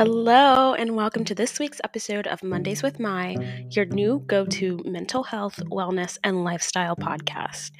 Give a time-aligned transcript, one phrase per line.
[0.00, 3.36] Hello, and welcome to this week's episode of Mondays with My,
[3.68, 7.72] your new go to mental health, wellness, and lifestyle podcast.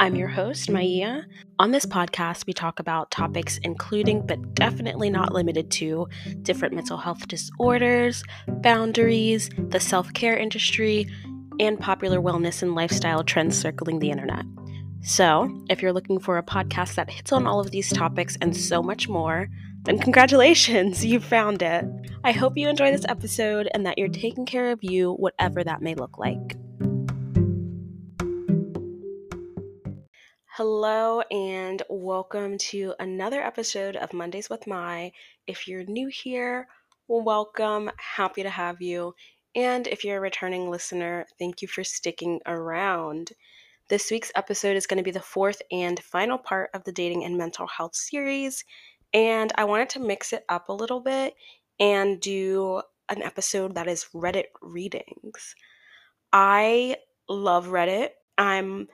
[0.00, 1.22] I'm your host, Maya.
[1.60, 6.08] On this podcast, we talk about topics including, but definitely not limited to,
[6.42, 11.06] different mental health disorders, boundaries, the self care industry,
[11.60, 14.44] and popular wellness and lifestyle trends circling the internet.
[15.02, 18.56] So, if you're looking for a podcast that hits on all of these topics and
[18.56, 19.48] so much more,
[19.84, 21.84] then congratulations, you found it.
[22.24, 25.82] I hope you enjoy this episode and that you're taking care of you, whatever that
[25.82, 26.56] may look like.
[30.46, 35.12] Hello, and welcome to another episode of Mondays with My.
[35.46, 36.66] If you're new here,
[37.06, 37.90] welcome.
[37.96, 39.14] Happy to have you.
[39.54, 43.30] And if you're a returning listener, thank you for sticking around.
[43.88, 47.24] This week's episode is going to be the fourth and final part of the dating
[47.24, 48.64] and mental health series.
[49.12, 51.34] And I wanted to mix it up a little bit
[51.80, 55.54] and do an episode that is Reddit readings.
[56.32, 56.96] I
[57.28, 58.10] love Reddit.
[58.36, 58.88] I'm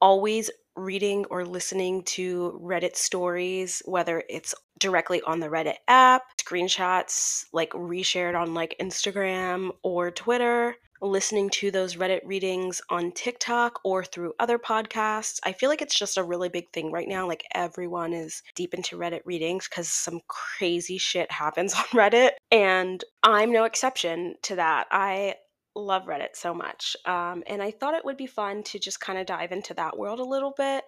[0.00, 7.44] always reading or listening to Reddit stories, whether it's directly on the Reddit app, screenshots
[7.52, 14.04] like reshared on like Instagram or Twitter, listening to those Reddit readings on TikTok or
[14.04, 15.38] through other podcasts.
[15.44, 17.26] I feel like it's just a really big thing right now.
[17.26, 22.30] Like everyone is deep into Reddit readings because some crazy shit happens on Reddit.
[22.50, 24.86] And I'm no exception to that.
[24.90, 25.36] I
[25.74, 26.96] love Reddit so much.
[27.04, 29.98] Um, and I thought it would be fun to just kind of dive into that
[29.98, 30.84] world a little bit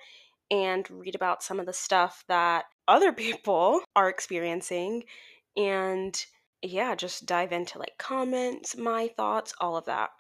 [0.51, 5.05] and read about some of the stuff that other people are experiencing
[5.57, 6.27] and
[6.67, 10.11] yeah, just dive into like comments, my thoughts, all of that.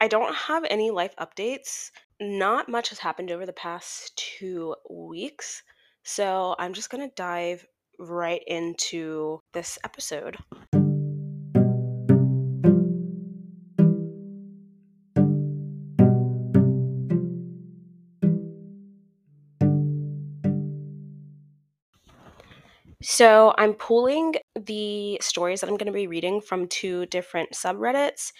[0.00, 1.90] I don't have any life updates.
[2.20, 5.62] Not much has happened over the past two weeks.
[6.02, 7.64] So I'm just going to dive
[7.98, 10.36] right into this episode.
[23.12, 28.32] So I'm pulling the stories that I'm going to be reading from two different subreddits.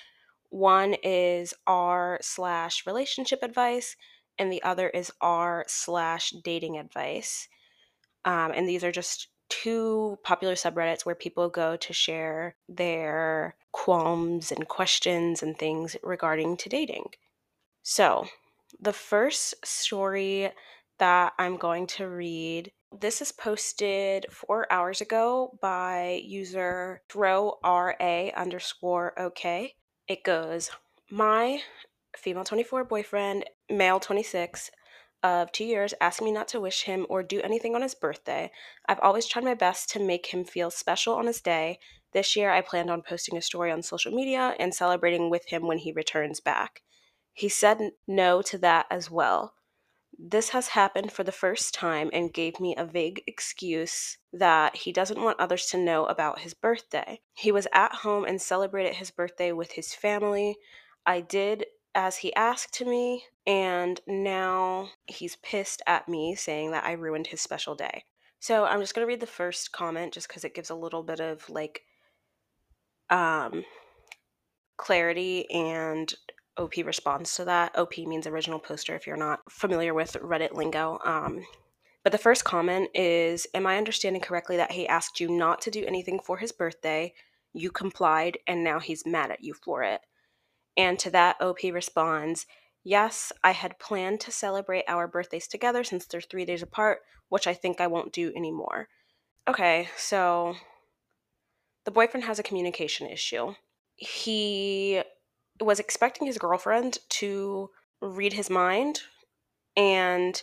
[0.48, 3.96] One is r slash relationship advice,
[4.38, 7.48] and the other is r slash dating advice.
[8.24, 14.52] Um, and these are just two popular subreddits where people go to share their qualms
[14.52, 17.10] and questions and things regarding to dating.
[17.82, 18.26] So,
[18.80, 20.50] the first story
[20.98, 28.30] that I'm going to read this is posted four hours ago by user throw ra
[28.36, 29.74] underscore okay.
[30.08, 30.70] It goes,
[31.10, 31.60] my
[32.16, 34.70] female 24 boyfriend, male 26,
[35.22, 38.50] of two years asked me not to wish him or do anything on his birthday.
[38.88, 41.78] I've always tried my best to make him feel special on his day.
[42.12, 45.66] This year, I planned on posting a story on social media and celebrating with him
[45.66, 46.82] when he returns back.
[47.32, 49.54] He said no to that as well.
[50.24, 54.92] This has happened for the first time and gave me a vague excuse that he
[54.92, 57.20] doesn't want others to know about his birthday.
[57.34, 60.58] He was at home and celebrated his birthday with his family.
[61.04, 61.66] I did
[61.96, 67.40] as he asked me, and now he's pissed at me saying that I ruined his
[67.40, 68.04] special day.
[68.38, 71.02] So I'm just going to read the first comment just because it gives a little
[71.02, 71.82] bit of like
[73.10, 73.64] um,
[74.76, 76.14] clarity and
[76.56, 77.76] OP responds to that.
[77.78, 80.98] OP means original poster if you're not familiar with Reddit lingo.
[81.04, 81.44] Um,
[82.02, 85.70] but the first comment is Am I understanding correctly that he asked you not to
[85.70, 87.14] do anything for his birthday?
[87.54, 90.00] You complied, and now he's mad at you for it.
[90.76, 92.46] And to that, OP responds
[92.84, 96.98] Yes, I had planned to celebrate our birthdays together since they're three days apart,
[97.28, 98.88] which I think I won't do anymore.
[99.48, 100.56] Okay, so
[101.84, 103.54] the boyfriend has a communication issue.
[103.94, 105.02] He
[105.64, 109.00] was expecting his girlfriend to read his mind
[109.76, 110.42] and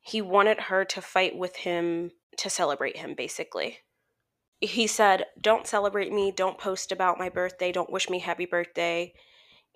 [0.00, 3.78] he wanted her to fight with him to celebrate him basically.
[4.60, 6.30] He said don't celebrate me.
[6.30, 7.72] Don't post about my birthday.
[7.72, 9.12] Don't wish me happy birthday.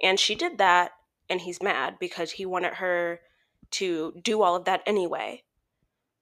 [0.02, 0.93] And she did that
[1.28, 3.20] and he's mad because he wanted her
[3.73, 5.43] to do all of that anyway.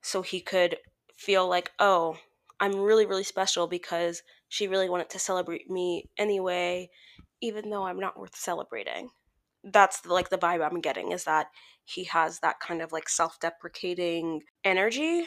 [0.02, 0.76] So he could
[1.16, 2.16] feel like oh
[2.60, 6.88] i'm really really special because she really wanted to celebrate me anyway
[7.40, 9.10] even though I'm not worth celebrating.
[9.64, 11.48] That's like the vibe I'm getting is that
[11.84, 15.26] he has that kind of like self deprecating energy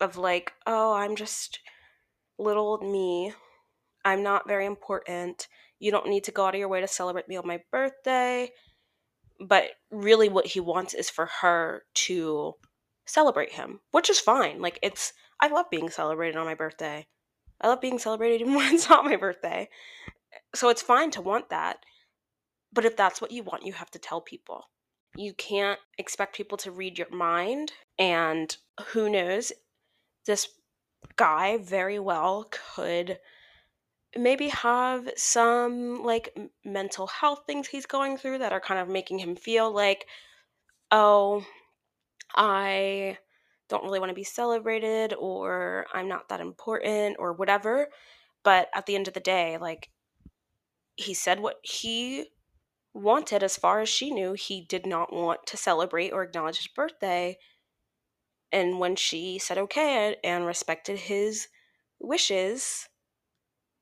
[0.00, 1.60] of like, oh, I'm just
[2.38, 3.32] little old me.
[4.04, 5.46] I'm not very important.
[5.78, 8.50] You don't need to go out of your way to celebrate me on my birthday.
[9.38, 12.54] But really, what he wants is for her to
[13.06, 14.60] celebrate him, which is fine.
[14.60, 17.06] Like, it's, I love being celebrated on my birthday.
[17.60, 19.68] I love being celebrated even when it's not my birthday.
[20.54, 21.78] So it's fine to want that.
[22.72, 24.70] But if that's what you want, you have to tell people.
[25.16, 27.72] You can't expect people to read your mind.
[27.98, 28.56] And
[28.88, 29.52] who knows,
[30.26, 30.48] this
[31.16, 33.18] guy very well could
[34.16, 39.18] maybe have some like mental health things he's going through that are kind of making
[39.18, 40.06] him feel like,
[40.90, 41.44] oh,
[42.34, 43.18] I
[43.68, 47.88] don't really want to be celebrated or I'm not that important or whatever.
[48.42, 49.90] But at the end of the day, like
[51.00, 52.26] he said what he
[52.92, 54.32] wanted as far as she knew.
[54.34, 57.38] He did not want to celebrate or acknowledge his birthday.
[58.52, 61.48] And when she said okay and respected his
[62.00, 62.88] wishes,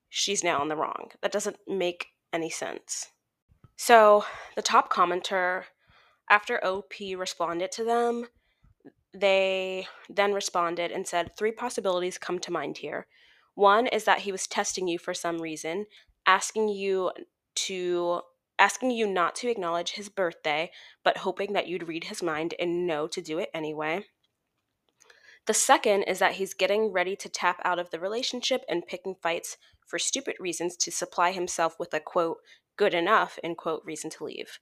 [0.08, 1.10] she's now in the wrong.
[1.22, 3.08] That doesn't make any sense.
[3.76, 4.24] So
[4.56, 5.64] the top commenter,
[6.28, 8.26] after OP responded to them,
[9.14, 13.06] they then responded and said three possibilities come to mind here.
[13.54, 15.86] One is that he was testing you for some reason,
[16.28, 17.10] asking you
[17.54, 18.20] to
[18.60, 20.70] asking you not to acknowledge his birthday,
[21.04, 24.04] but hoping that you'd read his mind and know to do it anyway.
[25.46, 29.14] The second is that he's getting ready to tap out of the relationship and picking
[29.22, 32.38] fights for stupid reasons to supply himself with a quote,
[32.76, 34.58] good enough, end quote, reason to leave.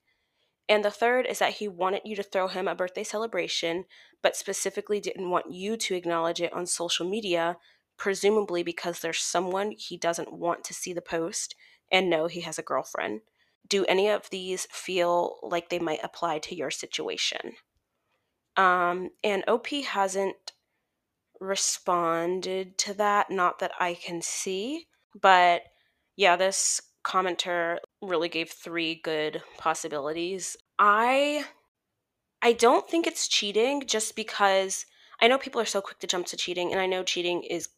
[0.69, 3.87] And the third is that he wanted you to throw him a birthday celebration,
[4.23, 7.57] but specifically didn't want you to acknowledge it on social media,
[7.97, 11.55] presumably because there's someone he doesn't want to see the post
[11.91, 13.21] and know he has a girlfriend.
[13.69, 17.55] Do any of these feel like they might apply to your situation?
[18.57, 20.53] Um, and OP hasn't
[21.41, 24.87] responded to that, not that I can see,
[25.21, 25.63] but
[26.17, 30.57] yeah, this commenter really gave three good possibilities.
[30.79, 31.45] I
[32.43, 34.87] I don't think it's cheating just because
[35.21, 37.69] I know people are so quick to jump to cheating and I know cheating is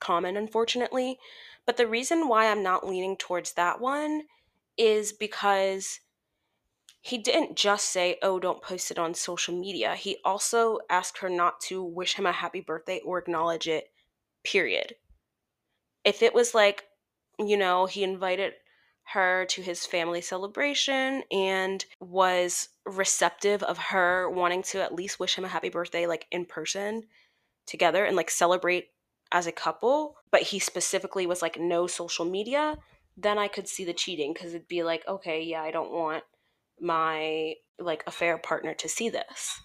[0.00, 1.18] common unfortunately,
[1.66, 4.24] but the reason why I'm not leaning towards that one
[4.76, 6.00] is because
[7.00, 11.28] he didn't just say, "Oh, don't post it on social media." He also asked her
[11.28, 13.92] not to wish him a happy birthday or acknowledge it.
[14.42, 14.96] Period.
[16.04, 16.88] If it was like,
[17.38, 18.54] you know, he invited
[19.08, 25.36] her to his family celebration and was receptive of her wanting to at least wish
[25.36, 27.04] him a happy birthday like in person
[27.66, 28.93] together and like celebrate
[29.34, 32.78] as a couple, but he specifically was like no social media,
[33.16, 36.22] then I could see the cheating because it'd be like, okay, yeah, I don't want
[36.80, 39.60] my like affair partner to see this.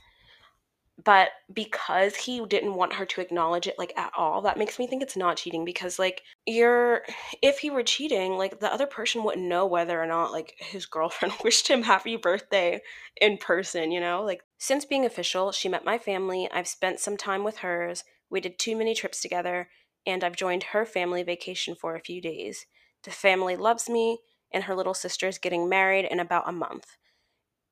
[1.05, 4.87] But because he didn't want her to acknowledge it like at all that makes me
[4.87, 7.03] think it's not cheating because like you're
[7.41, 10.85] if he were cheating like the other person wouldn't know whether or not like his
[10.85, 12.81] girlfriend wished him happy birthday
[13.21, 14.23] in person you know?
[14.23, 18.41] Like since being official she met my family i've spent some time with hers we
[18.41, 19.69] did too many trips together
[20.05, 22.65] and i've joined her family vacation for a few days
[23.03, 24.19] the family loves me
[24.51, 26.97] and her little sister is getting married in about a month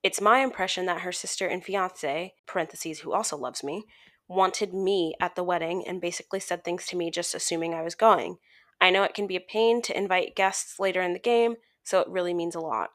[0.04, 3.86] it's my impression that her sister and fiance, parentheses, who also loves me,
[4.28, 7.96] wanted me at the wedding and basically said things to me just assuming I was
[7.96, 8.38] going.
[8.80, 12.00] I know it can be a pain to invite guests later in the game, so
[12.00, 12.92] it really means a lot.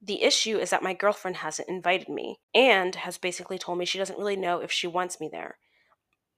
[0.00, 3.98] The issue is that my girlfriend hasn't invited me and has basically told me she
[3.98, 5.58] doesn't really know if she wants me there.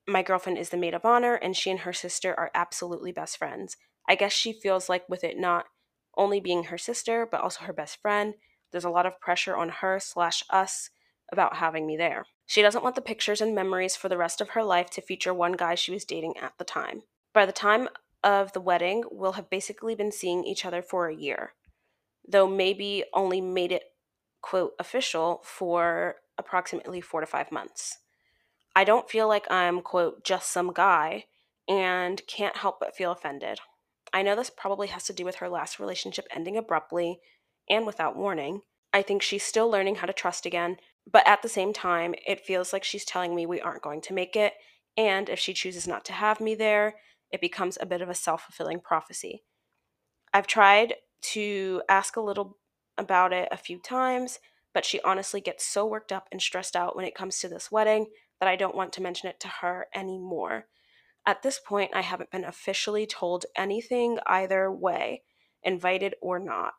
[0.06, 3.38] My girlfriend is the maid of honor, and she and her sister are absolutely best
[3.38, 3.76] friends.
[4.08, 5.66] I guess she feels like, with it not
[6.16, 8.34] only being her sister, but also her best friend,
[8.70, 10.90] there's a lot of pressure on her slash us
[11.32, 12.26] about having me there.
[12.46, 15.32] She doesn't want the pictures and memories for the rest of her life to feature
[15.32, 17.02] one guy she was dating at the time.
[17.32, 17.88] By the time
[18.22, 21.54] of the wedding, we'll have basically been seeing each other for a year,
[22.28, 23.84] though maybe only made it,
[24.42, 27.98] quote, official for approximately four to five months.
[28.76, 31.24] I don't feel like I'm, quote, just some guy
[31.68, 33.60] and can't help but feel offended.
[34.12, 37.20] I know this probably has to do with her last relationship ending abruptly
[37.68, 38.62] and without warning.
[38.92, 40.76] I think she's still learning how to trust again,
[41.10, 44.14] but at the same time, it feels like she's telling me we aren't going to
[44.14, 44.54] make it,
[44.96, 46.94] and if she chooses not to have me there,
[47.32, 49.42] it becomes a bit of a self fulfilling prophecy.
[50.32, 50.94] I've tried
[51.32, 52.58] to ask a little
[52.96, 54.38] about it a few times,
[54.72, 57.72] but she honestly gets so worked up and stressed out when it comes to this
[57.72, 58.06] wedding
[58.40, 60.66] that I don't want to mention it to her anymore.
[61.26, 65.22] At this point, I haven't been officially told anything either way,
[65.62, 66.74] invited or not.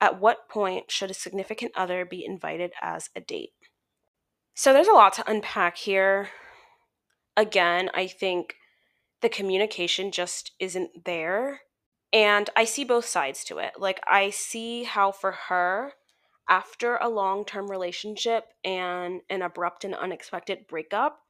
[0.00, 3.52] At what point should a significant other be invited as a date?
[4.54, 6.30] So there's a lot to unpack here.
[7.36, 8.54] Again, I think
[9.20, 11.60] the communication just isn't there.
[12.12, 13.74] And I see both sides to it.
[13.78, 15.92] Like, I see how for her,
[16.48, 21.20] after a long term relationship and an abrupt and unexpected breakup,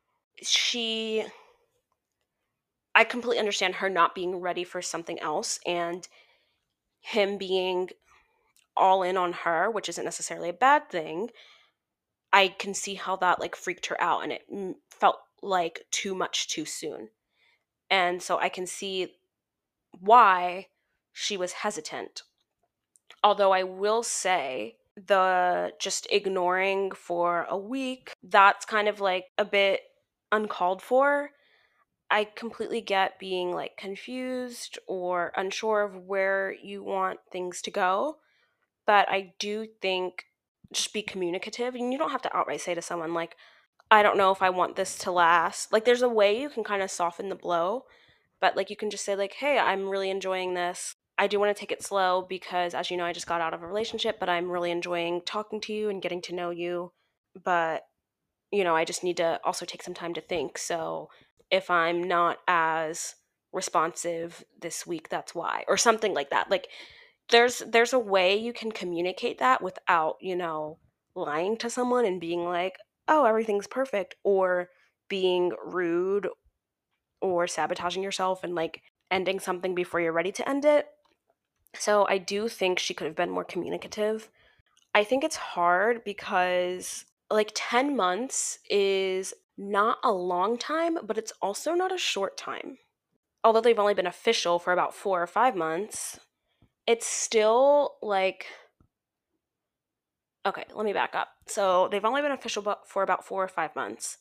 [0.43, 1.25] she
[2.95, 6.09] I completely understand her not being ready for something else and
[7.01, 7.91] him being
[8.75, 11.31] all in on her, which isn't necessarily a bad thing.
[12.33, 14.47] I can see how that like freaked her out and it
[14.91, 17.11] felt like too much too soon.
[17.91, 19.15] And so I can see
[19.99, 20.69] why
[21.13, 22.23] she was hesitant.
[23.23, 29.45] Although I will say the just ignoring for a week, that's kind of like a
[29.45, 29.81] bit
[30.33, 31.31] uncalled for.
[32.11, 38.19] I completely get being like confused or unsure of where you want things to go.
[38.87, 40.27] But I do think
[40.73, 43.37] just be communicative and you don't have to outright say to someone like
[43.91, 45.73] I don't know if I want this to last.
[45.73, 47.85] Like there's a way you can kind of soften the blow,
[48.41, 50.96] but like you can just say like, "Hey, I'm really enjoying this.
[51.19, 53.55] I do want to take it slow because as you know, I just got out
[53.55, 56.93] of a relationship, but I'm really enjoying talking to you and getting to know you.
[57.43, 57.85] But
[58.53, 60.59] you know, I just need to also take some time to think.
[60.59, 61.09] So
[61.51, 63.15] if I'm not as
[63.53, 66.51] responsive this week, that's why." Or something like that.
[66.51, 66.69] Like
[67.31, 70.79] there's there's a way you can communicate that without, you know,
[71.15, 72.77] lying to someone and being like,
[73.09, 74.69] "Oh, everything's perfect," or
[75.09, 76.29] being rude
[77.21, 80.87] or sabotaging yourself and like ending something before you're ready to end it.
[81.79, 84.29] So I do think she could have been more communicative.
[84.95, 91.33] I think it's hard because like 10 months is not a long time, but it's
[91.43, 92.79] also not a short time.
[93.43, 96.19] Although they've only been official for about four or five months,
[96.87, 98.47] it's still like.
[100.45, 101.29] Okay, let me back up.
[101.47, 104.19] So they've only been official for about four or five months,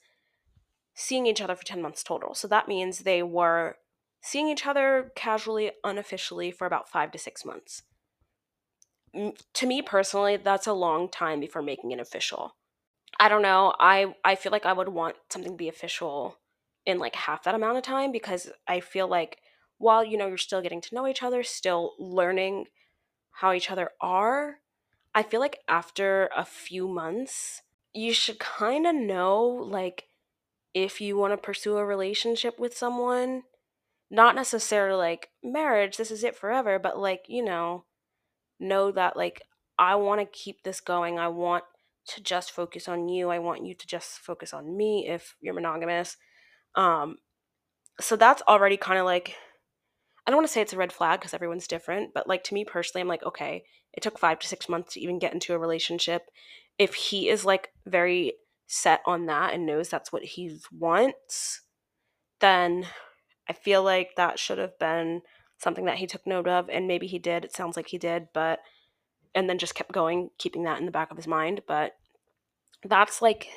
[0.95, 2.33] seeing each other for 10 months total.
[2.33, 3.77] So that means they were
[4.25, 7.83] seeing each other casually, unofficially for about five to six months.
[9.53, 12.55] To me personally, that's a long time before making it official.
[13.19, 13.73] I don't know.
[13.79, 16.37] I I feel like I would want something to be official
[16.85, 19.37] in like half that amount of time because I feel like
[19.77, 22.65] while you know you're still getting to know each other, still learning
[23.31, 24.57] how each other are,
[25.13, 27.61] I feel like after a few months,
[27.93, 30.09] you should kind of know like
[30.73, 33.43] if you want to pursue a relationship with someone,
[34.09, 37.85] not necessarily like marriage, this is it forever, but like, you know,
[38.59, 39.41] know that like
[39.77, 41.19] I want to keep this going.
[41.19, 41.63] I want
[42.09, 43.29] to just focus on you.
[43.29, 46.17] I want you to just focus on me if you're monogamous.
[46.75, 47.17] Um
[47.99, 49.35] so that's already kind of like
[50.27, 52.53] I don't want to say it's a red flag because everyone's different, but like to
[52.53, 55.53] me personally, I'm like, okay, it took five to six months to even get into
[55.53, 56.23] a relationship.
[56.79, 58.33] If he is like very
[58.67, 61.61] set on that and knows that's what he wants,
[62.39, 62.87] then
[63.49, 65.21] I feel like that should have been
[65.57, 67.45] something that he took note of, and maybe he did.
[67.45, 68.59] It sounds like he did, but
[69.33, 71.61] and then just kept going, keeping that in the back of his mind.
[71.67, 71.95] But
[72.83, 73.49] that's like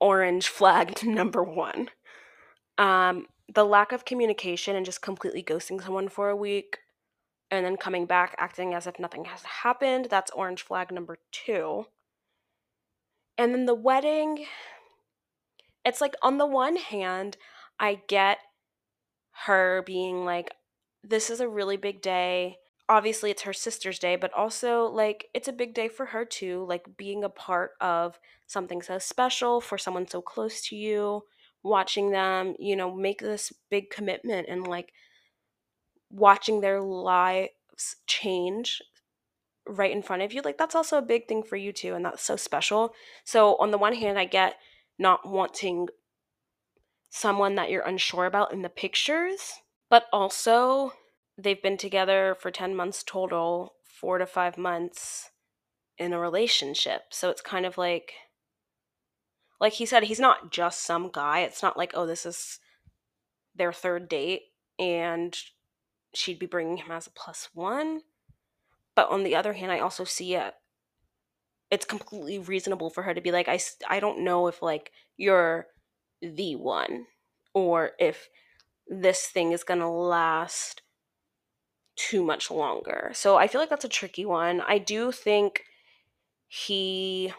[0.00, 1.90] orange flag number one.
[2.78, 6.78] Um, the lack of communication and just completely ghosting someone for a week
[7.50, 11.86] and then coming back acting as if nothing has happened, that's orange flag number two.
[13.38, 14.44] And then the wedding,
[15.84, 17.36] it's like on the one hand,
[17.80, 18.38] I get
[19.46, 20.52] her being like,
[21.02, 22.58] this is a really big day.
[22.88, 26.64] Obviously, it's her sister's day, but also, like, it's a big day for her too.
[26.68, 31.22] Like, being a part of something so special for someone so close to you,
[31.62, 34.92] watching them, you know, make this big commitment and like
[36.10, 37.50] watching their lives
[38.06, 38.80] change
[39.66, 42.04] right in front of you, like that's also a big thing for you too, and
[42.04, 42.94] that's so special.
[43.24, 44.56] So, on the one hand, I get
[44.98, 45.88] not wanting
[47.10, 49.54] someone that you're unsure about in the pictures,
[49.90, 50.92] but also
[51.36, 55.30] they've been together for 10 months total, four to five months
[55.96, 57.02] in a relationship.
[57.10, 58.12] So, it's kind of like,
[59.60, 61.40] like he said, he's not just some guy.
[61.40, 62.60] It's not like, oh, this is
[63.54, 64.42] their third date
[64.78, 65.36] and
[66.14, 68.02] she'd be bringing him as a plus one.
[68.94, 70.54] But on the other hand, I also see it.
[71.70, 75.66] It's completely reasonable for her to be like, I, I don't know if like you're
[76.22, 77.06] the one
[77.54, 78.28] or if
[78.86, 80.82] this thing is going to last
[81.96, 83.10] too much longer.
[83.12, 84.62] So I feel like that's a tricky one.
[84.66, 85.64] I do think
[86.46, 87.32] he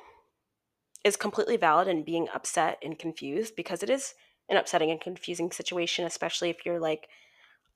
[1.04, 4.14] is completely valid in being upset and confused because it is
[4.50, 7.08] an upsetting and confusing situation, especially if you're like,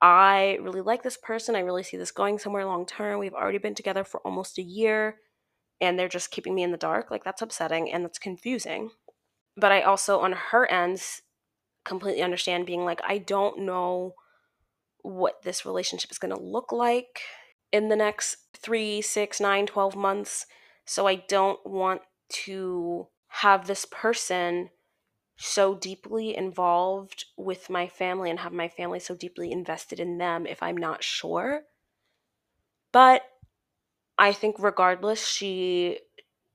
[0.02, 1.56] I really like this person.
[1.56, 3.20] I really see this going somewhere long term.
[3.20, 5.16] We've already been together for almost a year
[5.80, 7.10] and they're just keeping me in the dark.
[7.10, 8.92] Like, that's upsetting and that's confusing.
[9.56, 11.22] But I also, on her ends,
[11.84, 14.16] completely understand being like, I don't know
[15.02, 17.22] what this relationship is going to look like
[17.72, 20.46] in the next three, six, nine, 12 months.
[20.86, 22.02] So I don't want
[22.46, 24.70] to have this person
[25.36, 30.46] so deeply involved with my family and have my family so deeply invested in them
[30.46, 31.64] if I'm not sure.
[32.92, 33.24] But
[34.18, 36.00] I think regardless, she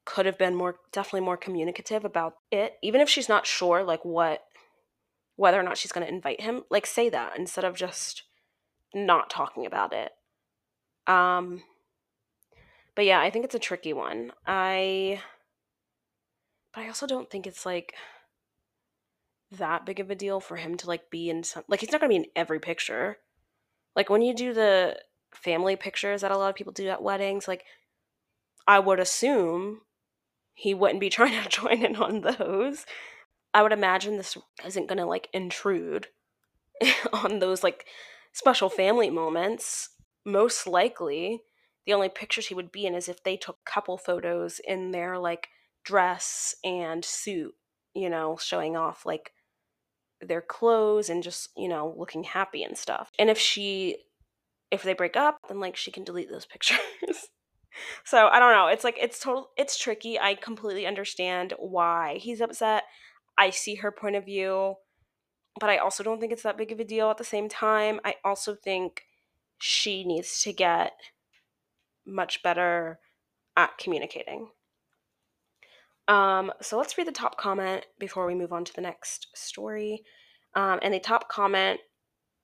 [0.09, 2.79] could have been more definitely more communicative about it.
[2.83, 4.43] Even if she's not sure like what
[5.37, 8.23] whether or not she's going to invite him, like say that instead of just
[8.95, 10.12] not talking about it.
[11.07, 11.62] Um
[12.95, 14.33] but yeah, I think it's a tricky one.
[14.47, 15.21] I
[16.73, 17.93] but I also don't think it's like
[19.50, 22.00] that big of a deal for him to like be in some like he's not
[22.00, 23.19] going to be in every picture.
[23.95, 24.99] Like when you do the
[25.35, 27.65] family pictures that a lot of people do at weddings, like
[28.67, 29.83] I would assume
[30.59, 32.85] he wouldn't be trying to join in on those.
[33.55, 34.37] I would imagine this
[34.67, 36.09] isn't going to like intrude
[37.12, 37.87] on those like
[38.33, 39.91] special family moments.
[40.27, 41.43] Most likely,
[41.87, 45.19] the only pictures he would be in is if they took couple photos in their
[45.19, 45.49] like
[45.85, 47.55] dress and suit,
[47.95, 49.33] you know, showing off like
[50.21, 53.11] their clothes and just, you know, looking happy and stuff.
[53.19, 53.97] And if she
[54.71, 57.29] if they break up, then like she can delete those pictures.
[58.05, 58.69] So I don't know.
[58.69, 60.19] It's like it's total it's tricky.
[60.19, 62.85] I completely understand why he's upset.
[63.37, 64.75] I see her point of view,
[65.61, 68.01] but I also don't think it's that big of a deal at the same time.
[68.05, 69.03] I also think
[69.59, 70.93] she needs to get
[72.07, 72.99] much better
[73.57, 74.49] at communicating.
[76.09, 80.03] Um, so let's read the top comment before we move on to the next story.
[80.55, 81.81] Um, and the top comment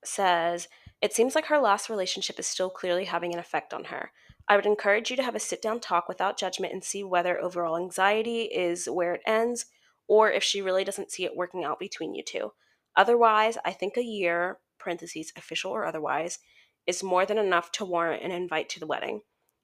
[0.05, 0.69] says,
[1.00, 4.11] It seems like her last relationship is still clearly having an effect on her.
[4.48, 7.40] I would encourage you to have a sit down talk without judgment and see whether
[7.40, 9.66] overall anxiety is where it ends
[10.06, 12.52] or if she really doesn't see it working out between you two.
[12.96, 16.38] Otherwise, I think a year, parentheses, official or otherwise,
[16.86, 19.22] is more than enough to warrant an invite to the wedding.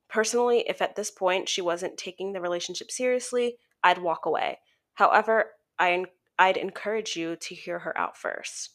[0.09, 4.59] Personally, if at this point she wasn't taking the relationship seriously, I'd walk away.
[4.95, 6.07] However, I,
[6.39, 8.71] I'd encourage you to hear her out first.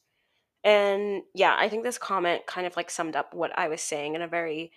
[0.63, 4.15] And yeah, I think this comment kind of like summed up what I was saying
[4.15, 4.71] in a very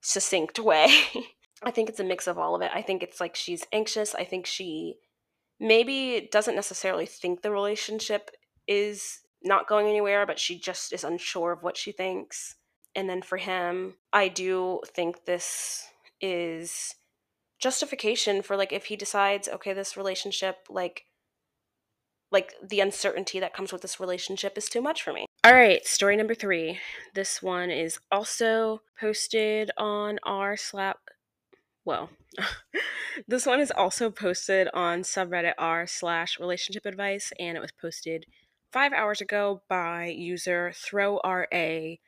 [0.00, 0.88] succinct way.
[1.62, 2.70] I think it's a mix of all of it.
[2.72, 4.14] I think it's like she's anxious.
[4.14, 4.96] I think she
[5.58, 8.30] maybe doesn't necessarily think the relationship
[8.66, 12.56] is not going anywhere, but she just is unsure of what she thinks.
[12.94, 15.88] And then for him, I do think this
[16.20, 16.94] is
[17.58, 21.04] justification for like if he decides, okay, this relationship, like,
[22.30, 25.26] like the uncertainty that comes with this relationship is too much for me.
[25.44, 26.78] All right, story number three.
[27.14, 30.98] This one is also posted on r slap.
[31.84, 32.10] Well,
[33.28, 38.26] this one is also posted on subreddit r slash relationship advice, and it was posted
[38.72, 41.98] five hours ago by user throwra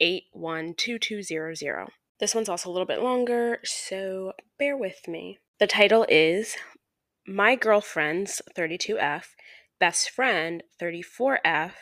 [0.00, 1.88] eight one two two zero zero.
[2.18, 5.38] This one's also a little bit longer, so bear with me.
[5.58, 6.54] The title is
[7.26, 9.24] My Girlfriend's 32F
[9.80, 11.72] Best Friend 34F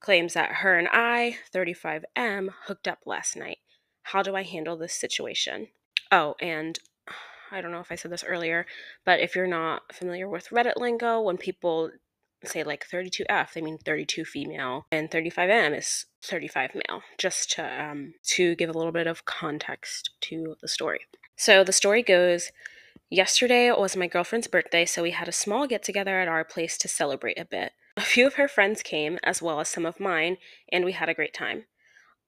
[0.00, 3.58] claims that her and I, 35M, hooked up last night.
[4.02, 5.68] How do I handle this situation?
[6.12, 6.78] Oh, and
[7.50, 8.66] I don't know if I said this earlier,
[9.04, 11.90] but if you're not familiar with Reddit lingo, when people
[12.44, 18.14] say like 32F, they mean 32 female, and 35M is 35 male, just to um,
[18.24, 21.00] to give a little bit of context to the story.
[21.36, 22.50] So the story goes.
[23.14, 26.76] Yesterday was my girlfriend's birthday, so we had a small get together at our place
[26.78, 27.70] to celebrate a bit.
[27.96, 30.36] A few of her friends came, as well as some of mine,
[30.72, 31.66] and we had a great time.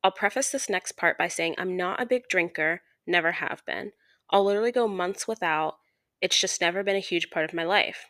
[0.05, 3.91] I'll preface this next part by saying I'm not a big drinker, never have been.
[4.31, 5.79] I'll literally go months without,
[6.21, 8.07] it's just never been a huge part of my life.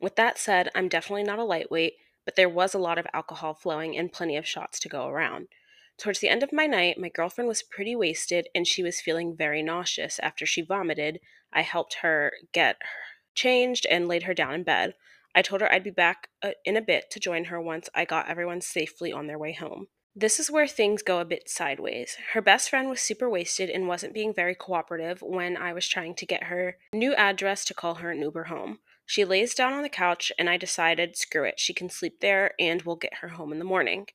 [0.00, 3.54] With that said, I'm definitely not a lightweight, but there was a lot of alcohol
[3.54, 5.48] flowing and plenty of shots to go around.
[6.00, 9.36] Towards the end of my night, my girlfriend was pretty wasted and she was feeling
[9.36, 11.20] very nauseous after she vomited.
[11.52, 12.76] I helped her get
[13.34, 14.94] changed and laid her down in bed.
[15.34, 18.06] I told her I'd be back uh, in a bit to join her once I
[18.06, 19.88] got everyone safely on their way home.
[20.16, 22.16] This is where things go a bit sideways.
[22.32, 26.14] Her best friend was super wasted and wasn't being very cooperative when I was trying
[26.16, 28.78] to get her new address to call her an Uber home.
[29.04, 32.52] She lays down on the couch, and I decided, screw it, she can sleep there
[32.58, 34.06] and we'll get her home in the morning.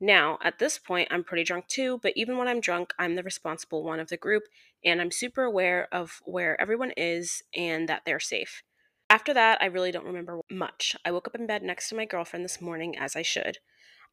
[0.00, 3.22] Now, at this point, I'm pretty drunk too, but even when I'm drunk, I'm the
[3.22, 4.42] responsible one of the group,
[4.84, 8.62] and I'm super aware of where everyone is and that they're safe.
[9.08, 10.96] After that, I really don't remember much.
[11.04, 13.58] I woke up in bed next to my girlfriend this morning, as I should.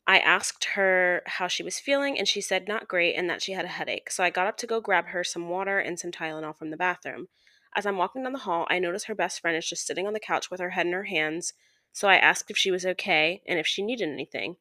[0.05, 3.53] I asked her how she was feeling, and she said not great and that she
[3.53, 4.09] had a headache.
[4.09, 6.77] So I got up to go grab her some water and some Tylenol from the
[6.77, 7.27] bathroom.
[7.75, 10.13] As I'm walking down the hall, I notice her best friend is just sitting on
[10.13, 11.53] the couch with her head in her hands.
[11.91, 14.57] So I asked if she was okay and if she needed anything.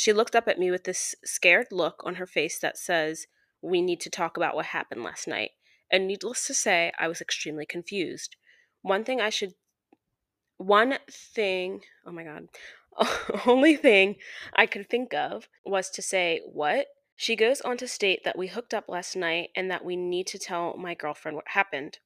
[0.00, 3.26] She looked up at me with this scared look on her face that says,
[3.60, 5.50] We need to talk about what happened last night.
[5.92, 8.36] And needless to say, I was extremely confused.
[8.80, 9.52] One thing I should
[10.56, 12.48] one thing, oh my god.
[13.46, 14.16] Only thing
[14.54, 16.86] I could think of was to say, What?
[17.14, 20.26] She goes on to state that we hooked up last night and that we need
[20.28, 21.98] to tell my girlfriend what happened.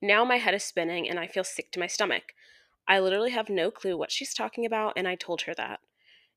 [0.00, 2.32] Now my head is spinning and I feel sick to my stomach.
[2.88, 5.80] I literally have no clue what she's talking about, and I told her that.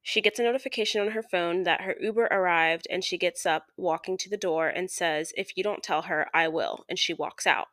[0.10, 3.66] She gets a notification on her phone that her Uber arrived, and she gets up,
[3.76, 6.86] walking to the door, and says, If you don't tell her, I will.
[6.88, 7.68] And she walks out.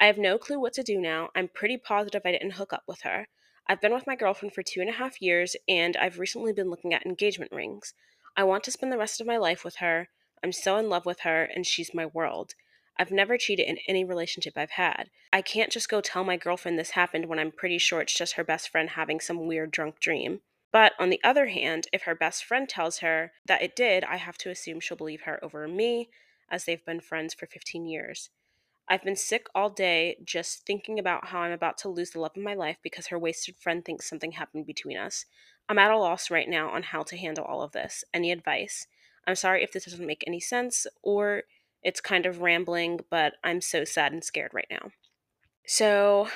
[0.00, 1.28] I have no clue what to do now.
[1.36, 3.28] I'm pretty positive I didn't hook up with her.
[3.66, 6.70] I've been with my girlfriend for two and a half years, and I've recently been
[6.70, 7.92] looking at engagement rings.
[8.34, 10.08] I want to spend the rest of my life with her.
[10.42, 12.54] I'm so in love with her, and she's my world.
[12.96, 15.10] I've never cheated in any relationship I've had.
[15.34, 18.36] I can't just go tell my girlfriend this happened when I'm pretty sure it's just
[18.36, 20.40] her best friend having some weird drunk dream.
[20.70, 24.16] But on the other hand, if her best friend tells her that it did, I
[24.16, 26.10] have to assume she'll believe her over me,
[26.50, 28.30] as they've been friends for 15 years.
[28.88, 32.36] I've been sick all day just thinking about how I'm about to lose the love
[32.36, 35.26] of my life because her wasted friend thinks something happened between us.
[35.68, 38.02] I'm at a loss right now on how to handle all of this.
[38.14, 38.86] Any advice?
[39.26, 41.42] I'm sorry if this doesn't make any sense or
[41.82, 44.90] it's kind of rambling, but I'm so sad and scared right now.
[45.66, 46.28] So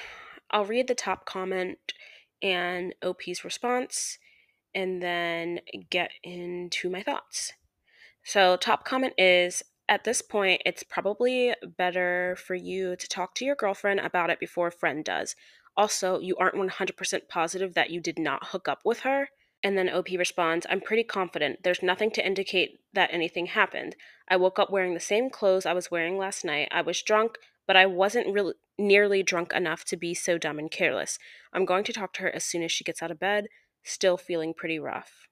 [0.50, 1.78] I'll read the top comment
[2.42, 4.18] and OP's response
[4.74, 7.52] and then get into my thoughts.
[8.24, 13.44] So, top comment is at this point, it's probably better for you to talk to
[13.44, 15.34] your girlfriend about it before a friend does.
[15.76, 19.28] Also, you aren't 100% positive that you did not hook up with her.
[19.62, 21.62] And then OP responds, I'm pretty confident.
[21.62, 23.96] There's nothing to indicate that anything happened.
[24.28, 26.68] I woke up wearing the same clothes I was wearing last night.
[26.72, 30.70] I was drunk, but I wasn't really nearly drunk enough to be so dumb and
[30.70, 31.18] careless.
[31.52, 33.46] I'm going to talk to her as soon as she gets out of bed,
[33.82, 35.28] still feeling pretty rough.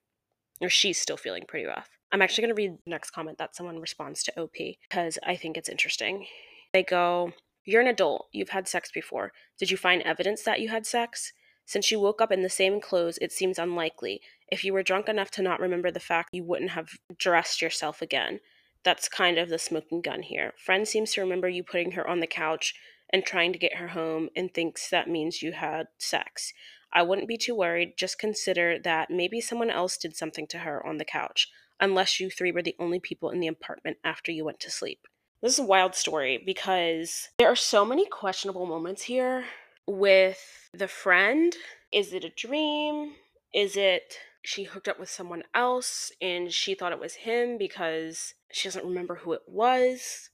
[0.60, 1.88] Or she's still feeling pretty rough.
[2.12, 4.56] I'm actually going to read the next comment that someone responds to OP
[4.88, 6.26] because I think it's interesting.
[6.72, 7.32] They go,
[7.64, 8.26] You're an adult.
[8.32, 9.32] You've had sex before.
[9.58, 11.32] Did you find evidence that you had sex?
[11.66, 14.20] Since you woke up in the same clothes, it seems unlikely.
[14.50, 18.02] If you were drunk enough to not remember the fact, you wouldn't have dressed yourself
[18.02, 18.40] again.
[18.82, 20.52] That's kind of the smoking gun here.
[20.56, 22.74] Friend seems to remember you putting her on the couch
[23.12, 26.52] and trying to get her home and thinks that means you had sex.
[26.92, 27.94] I wouldn't be too worried.
[27.96, 31.48] Just consider that maybe someone else did something to her on the couch
[31.81, 35.07] unless you three were the only people in the apartment after you went to sleep.
[35.42, 39.44] This is a wild story because there are so many questionable moments here
[39.87, 41.57] with the friend.
[41.92, 43.12] Is it a dream?
[43.55, 48.35] Is it she hooked up with someone else and she thought it was him because
[48.53, 50.30] she doesn't remember who it was?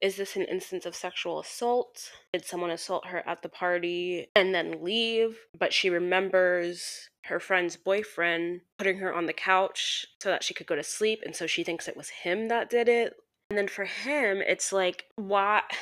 [0.00, 2.10] Is this an instance of sexual assault?
[2.32, 5.38] Did someone assault her at the party and then leave?
[5.58, 10.66] But she remembers her friend's boyfriend putting her on the couch so that she could
[10.66, 11.20] go to sleep.
[11.24, 13.14] And so she thinks it was him that did it.
[13.50, 15.62] And then for him, it's like, why?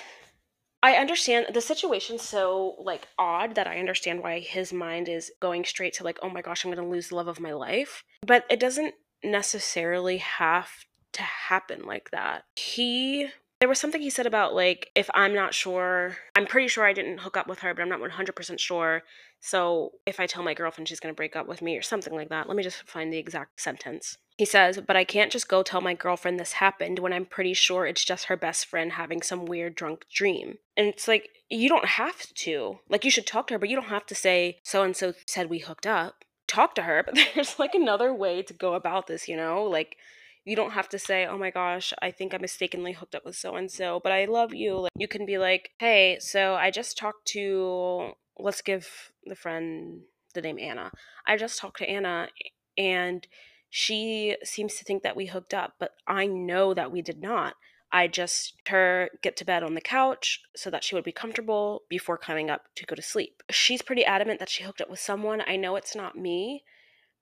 [0.80, 5.64] I understand the situation's so like odd that I understand why his mind is going
[5.64, 8.04] straight to like, oh my gosh, I'm gonna lose the love of my life.
[8.24, 10.70] But it doesn't necessarily have
[11.14, 12.44] to happen like that.
[12.54, 13.28] He
[13.60, 16.92] there was something he said about like if I'm not sure, I'm pretty sure I
[16.92, 19.02] didn't hook up with her, but I'm not 100% sure.
[19.40, 22.14] So if I tell my girlfriend she's going to break up with me or something
[22.14, 24.18] like that, let me just find the exact sentence.
[24.36, 27.54] He says, But I can't just go tell my girlfriend this happened when I'm pretty
[27.54, 30.58] sure it's just her best friend having some weird drunk dream.
[30.76, 32.78] And it's like, you don't have to.
[32.88, 35.14] Like, you should talk to her, but you don't have to say, So and so
[35.26, 36.24] said we hooked up.
[36.46, 39.64] Talk to her, but there's like another way to go about this, you know?
[39.64, 39.96] Like,
[40.44, 43.36] you don't have to say, "Oh my gosh, I think I mistakenly hooked up with
[43.36, 46.70] so and so, but I love you." Like, you can be like, "Hey, so I
[46.70, 50.02] just talked to let's give the friend
[50.34, 50.92] the name Anna.
[51.26, 52.28] I just talked to Anna
[52.76, 53.26] and
[53.70, 57.54] she seems to think that we hooked up, but I know that we did not.
[57.90, 61.82] I just her get to bed on the couch so that she would be comfortable
[61.88, 63.42] before coming up to go to sleep.
[63.50, 65.42] She's pretty adamant that she hooked up with someone.
[65.46, 66.64] I know it's not me,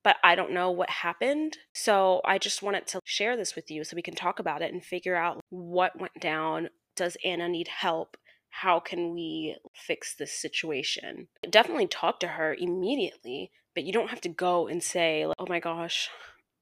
[0.07, 1.59] but I don't know what happened.
[1.73, 4.73] So I just wanted to share this with you so we can talk about it
[4.73, 6.69] and figure out what went down.
[6.95, 8.17] Does Anna need help?
[8.51, 11.27] How can we fix this situation?
[11.51, 15.59] Definitely talk to her immediately, but you don't have to go and say, oh my
[15.59, 16.09] gosh,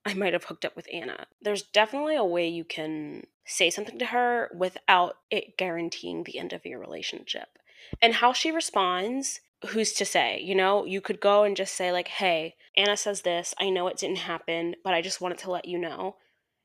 [0.07, 1.26] I might have hooked up with Anna.
[1.42, 6.54] There's definitely a way you can say something to her without it guaranteeing the end
[6.54, 7.59] of your relationship.
[8.00, 10.85] And how she responds who's to say you know?
[10.85, 13.55] You could go and just say like hey anna says this.
[13.59, 16.16] I know it didn't happen but i just wanted to let you know.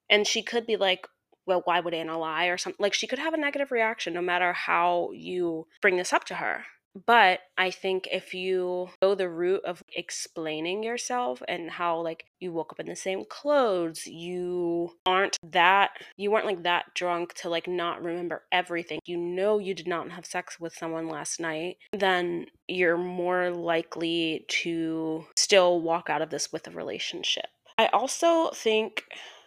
[0.10, 1.08] And she could be like
[1.46, 2.46] well why would anna lie?
[2.46, 6.14] or something like she could have a negative reaction no matter how you bring this
[6.14, 6.66] up to her
[7.06, 12.52] But I think if you go the route of explaining yourself and how like you
[12.52, 17.50] woke up in the same clothes, you aren't that you weren't like that drunk to
[17.50, 19.00] like not remember everything.
[19.06, 24.46] You know you did not have sex with someone last night, then you're more likely
[24.48, 27.46] to still walk out of this with a relationship.
[27.78, 29.04] I also think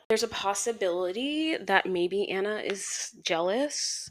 [0.09, 4.11] there's a possibility that maybe Anna is jealous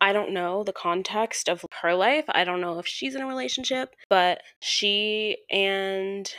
[0.00, 2.24] I don't know the context of her life.
[2.28, 6.32] I don't know if she's in a relationship, but she and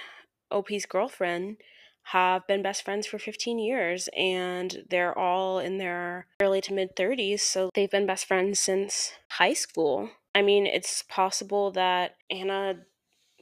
[0.52, 1.58] OP's girlfriend
[2.04, 6.96] have been best friends for 15 years and they're all in their early to mid
[6.96, 7.42] 30s.
[7.42, 10.10] So they've been best friends since high school.
[10.34, 12.76] I mean, it's possible that Anna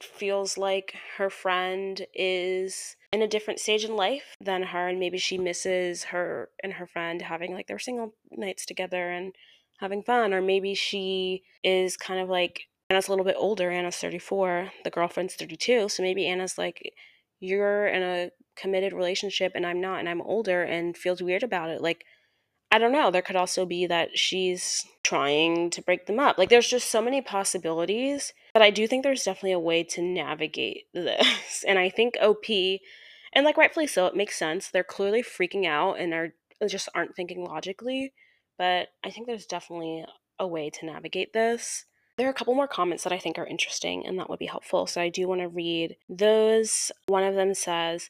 [0.01, 5.17] feels like her friend is in a different stage in life than her and maybe
[5.17, 9.34] she misses her and her friend having like their single nights together and
[9.79, 13.97] having fun or maybe she is kind of like Anna's a little bit older Anna's
[13.97, 16.93] 34 the girlfriend's 32 so maybe Anna's like
[17.39, 21.69] you're in a committed relationship and I'm not and I'm older and feels weird about
[21.69, 22.05] it like
[22.71, 23.09] I don't know.
[23.09, 26.37] There could also be that she's trying to break them up.
[26.37, 28.33] Like, there's just so many possibilities.
[28.53, 31.63] But I do think there's definitely a way to navigate this.
[31.67, 32.45] And I think OP,
[33.33, 34.69] and like rightfully so, it makes sense.
[34.69, 36.33] They're clearly freaking out and are
[36.67, 38.13] just aren't thinking logically.
[38.60, 40.06] But I think there's definitely
[40.38, 41.86] a way to navigate this.
[42.17, 44.48] There are a couple more comments that I think are interesting and that would be
[44.48, 44.86] helpful.
[44.86, 46.91] So I do want to read those.
[47.08, 48.10] One of them says,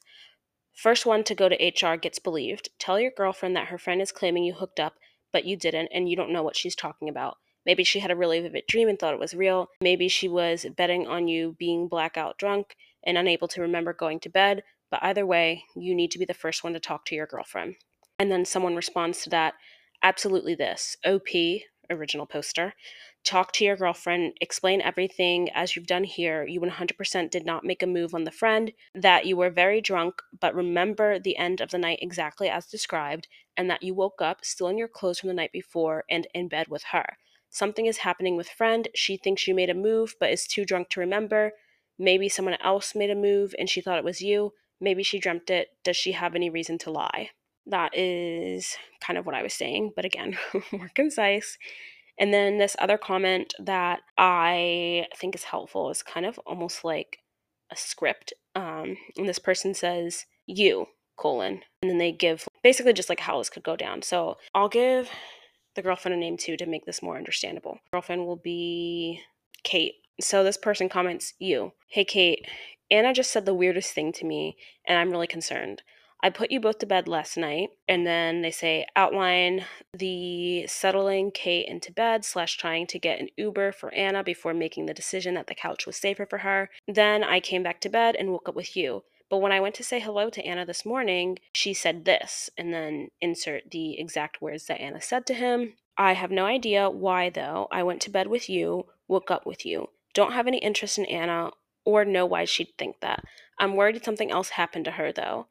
[0.74, 2.70] First one to go to HR gets believed.
[2.78, 4.94] Tell your girlfriend that her friend is claiming you hooked up,
[5.32, 7.36] but you didn't, and you don't know what she's talking about.
[7.66, 9.68] Maybe she had a really vivid dream and thought it was real.
[9.82, 14.30] Maybe she was betting on you being blackout drunk and unable to remember going to
[14.30, 14.62] bed.
[14.90, 17.76] But either way, you need to be the first one to talk to your girlfriend.
[18.18, 19.54] And then someone responds to that
[20.02, 21.28] absolutely this OP,
[21.90, 22.74] original poster,
[23.24, 26.44] talk to your girlfriend, explain everything as you've done here.
[26.44, 30.22] You 100% did not make a move on the friend, that you were very drunk,
[30.40, 34.44] but remember the end of the night exactly as described, and that you woke up
[34.44, 37.16] still in your clothes from the night before and in bed with her.
[37.50, 38.88] Something is happening with friend.
[38.94, 41.52] She thinks you made a move, but is too drunk to remember.
[41.98, 44.52] Maybe someone else made a move and she thought it was you.
[44.80, 45.68] Maybe she dreamt it.
[45.84, 47.30] Does she have any reason to lie?
[47.66, 50.36] That is kind of what I was saying, but again,
[50.72, 51.58] more concise.
[52.18, 57.18] And then this other comment that I think is helpful is kind of almost like
[57.70, 58.32] a script.
[58.54, 61.62] Um, and this person says, you, colon.
[61.82, 64.02] And then they give basically just like how this could go down.
[64.02, 65.10] So I'll give
[65.76, 67.78] the girlfriend a name too to make this more understandable.
[67.92, 69.22] Girlfriend will be
[69.62, 69.94] Kate.
[70.20, 71.72] So this person comments, you.
[71.88, 72.46] Hey, Kate,
[72.90, 75.82] Anna just said the weirdest thing to me, and I'm really concerned.
[76.22, 77.70] I put you both to bed last night.
[77.88, 83.28] And then they say outline the settling Kate into bed slash trying to get an
[83.36, 86.70] Uber for Anna before making the decision that the couch was safer for her.
[86.86, 89.04] Then I came back to bed and woke up with you.
[89.30, 92.74] But when I went to say hello to Anna this morning, she said this, and
[92.74, 95.74] then insert the exact words that Anna said to him.
[95.96, 97.68] I have no idea why, though.
[97.70, 99.90] I went to bed with you, woke up with you.
[100.14, 101.52] Don't have any interest in Anna
[101.84, 103.22] or know why she'd think that.
[103.58, 105.46] I'm worried something else happened to her, though.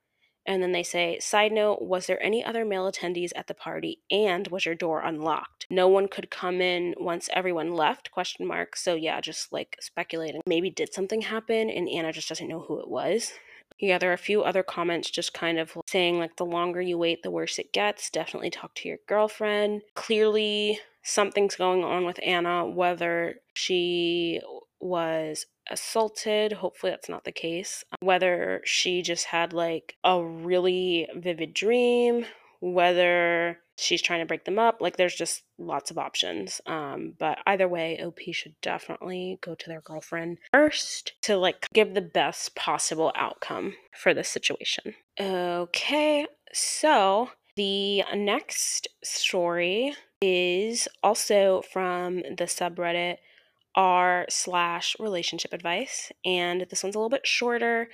[0.50, 4.00] And then they say, side note, was there any other male attendees at the party
[4.10, 5.68] and was your door unlocked?
[5.70, 8.76] No one could come in once everyone left, question mark.
[8.76, 10.42] So yeah, just like speculating.
[10.48, 13.32] Maybe did something happen and Anna just doesn't know who it was.
[13.80, 16.98] Yeah, there are a few other comments just kind of saying like the longer you
[16.98, 18.10] wait, the worse it gets.
[18.10, 19.84] Definitely talk to your girlfriend.
[19.94, 24.42] Clearly something's going on with Anna, whether she
[24.80, 26.54] was assaulted.
[26.54, 27.84] Hopefully, that's not the case.
[28.00, 32.26] Whether she just had like a really vivid dream,
[32.62, 34.78] whether she's trying to break them up.
[34.80, 36.62] Like, there's just lots of options.
[36.66, 41.94] Um, but either way, OP should definitely go to their girlfriend first to like give
[41.94, 44.96] the best possible outcome for this situation.
[45.20, 53.18] Okay, so the next story is also from the subreddit
[53.80, 56.12] r slash relationship advice.
[56.26, 57.88] And this one's a little bit shorter.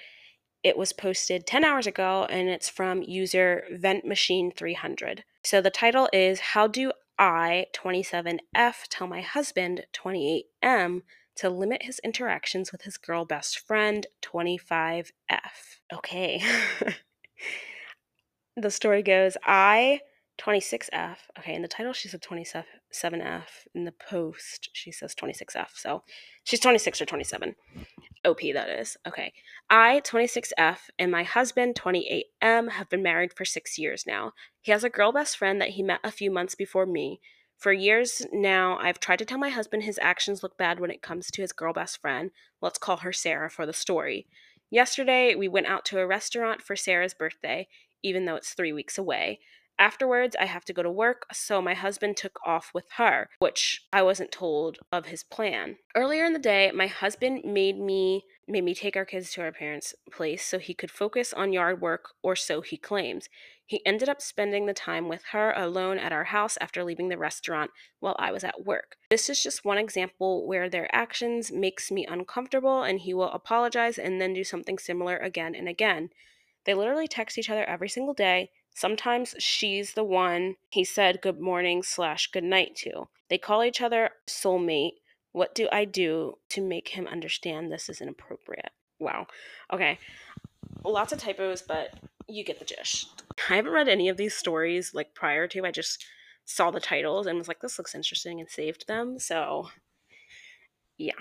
[0.63, 5.23] It was posted 10 hours ago and it's from user Vent Machine 300.
[5.43, 11.01] So the title is How Do I, 27F, Tell My Husband, 28M,
[11.35, 15.11] to limit his interactions with his girl best friend, 25F.
[15.93, 16.41] Okay.
[18.57, 19.99] the story goes I
[20.37, 21.17] 26F.
[21.39, 23.43] Okay, in the title she said 27F.
[23.73, 25.69] In the post she says 26F.
[25.75, 26.03] So
[26.43, 27.55] she's 26 or 27.
[28.25, 28.97] OP, that is.
[29.07, 29.33] Okay.
[29.69, 34.31] I, 26F, and my husband, 28M, have been married for six years now.
[34.61, 37.21] He has a girl best friend that he met a few months before me.
[37.57, 41.01] For years now, I've tried to tell my husband his actions look bad when it
[41.01, 42.31] comes to his girl best friend.
[42.61, 44.27] Let's call her Sarah for the story.
[44.69, 47.67] Yesterday, we went out to a restaurant for Sarah's birthday,
[48.03, 49.39] even though it's three weeks away.
[49.77, 53.85] Afterwards, I have to go to work, so my husband took off with her, which
[53.91, 55.77] I wasn't told of his plan.
[55.95, 59.51] Earlier in the day, my husband made me made me take our kids to our
[59.51, 63.27] parents' place so he could focus on yard work, or so he claims.
[63.65, 67.17] He ended up spending the time with her alone at our house after leaving the
[67.17, 68.97] restaurant while I was at work.
[69.09, 73.97] This is just one example where their actions makes me uncomfortable and he will apologize
[73.97, 76.11] and then do something similar again and again.
[76.65, 78.51] They literally text each other every single day.
[78.75, 83.07] Sometimes she's the one he said good morning slash good night to.
[83.29, 84.95] They call each other soulmate.
[85.31, 88.71] What do I do to make him understand this is inappropriate?
[88.99, 89.27] Wow.
[89.71, 89.97] Okay.
[90.83, 91.93] Lots of typos, but
[92.27, 93.23] you get the gist.
[93.49, 95.65] I haven't read any of these stories like prior to.
[95.65, 96.05] I just
[96.43, 99.19] saw the titles and was like, this looks interesting and saved them.
[99.19, 99.69] So,
[100.97, 101.13] yeah,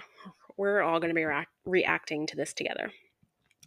[0.57, 2.91] we're all going to be re- reacting to this together.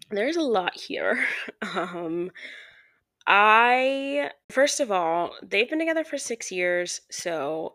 [0.09, 1.25] There's a lot here.
[1.73, 2.31] um,
[3.27, 7.01] I, first of all, they've been together for six years.
[7.11, 7.73] So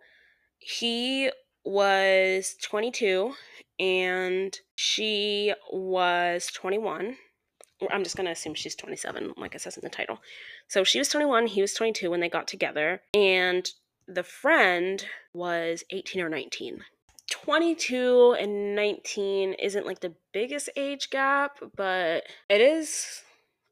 [0.59, 1.31] he
[1.65, 3.35] was 22
[3.79, 7.17] and she was 21.
[7.91, 10.21] I'm just going to assume she's 27, like it says in the title.
[10.69, 13.03] So she was 21, he was 22 when they got together.
[13.13, 13.69] And
[14.07, 16.83] the friend was 18 or 19.
[17.31, 23.23] 22 and 19 isn't like the biggest age gap, but it is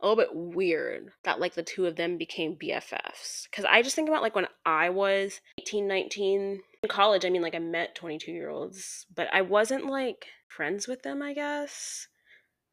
[0.03, 3.45] a little bit weird that like the two of them became BFFs.
[3.51, 7.43] Because I just think about like when I was 18, 19 in college, I mean,
[7.43, 12.09] like I met 22 year olds, but I wasn't like friends with them, I guess.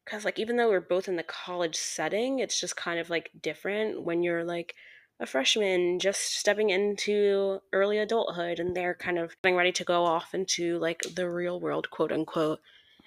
[0.04, 3.30] Because like even though we're both in the college setting, it's just kind of like
[3.40, 4.74] different when you're like
[5.20, 10.04] a freshman just stepping into early adulthood and they're kind of getting ready to go
[10.04, 12.60] off into like the real world, quote unquote.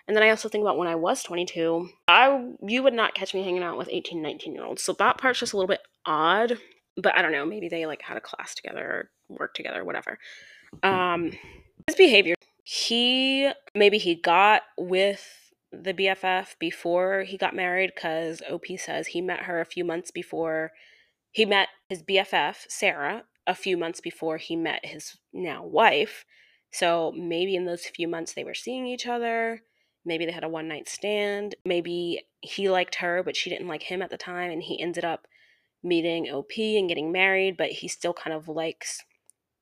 [0.07, 3.33] And then I also think about when I was 22, I you would not catch
[3.33, 4.83] me hanging out with 18, 19 year olds.
[4.83, 6.57] So that part's just a little bit odd,
[6.97, 10.19] but I don't know, maybe they like had a class together or work together, whatever.
[10.83, 11.31] Um
[11.87, 15.25] his behavior, he maybe he got with
[15.71, 20.11] the BFF before he got married cuz OP says he met her a few months
[20.11, 20.71] before
[21.31, 26.25] he met his BFF, Sarah, a few months before he met his now wife.
[26.71, 29.63] So maybe in those few months they were seeing each other.
[30.05, 31.55] Maybe they had a one night stand.
[31.65, 34.51] Maybe he liked her, but she didn't like him at the time.
[34.51, 35.27] And he ended up
[35.83, 39.03] meeting OP and getting married, but he still kind of likes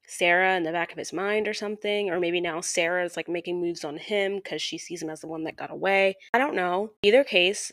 [0.08, 2.10] Sarah in the back of his mind or something.
[2.10, 5.22] Or maybe now Sarah is like making moves on him because she sees him as
[5.22, 6.16] the one that got away.
[6.34, 6.92] I don't know.
[7.04, 7.72] Either case,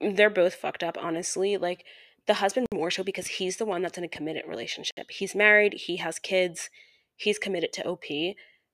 [0.00, 1.56] they're both fucked up, honestly.
[1.56, 1.84] Like,
[2.28, 5.10] the husband more so because he's the one that's in a committed relationship.
[5.10, 6.68] He's married, he has kids,
[7.16, 8.04] he's committed to OP.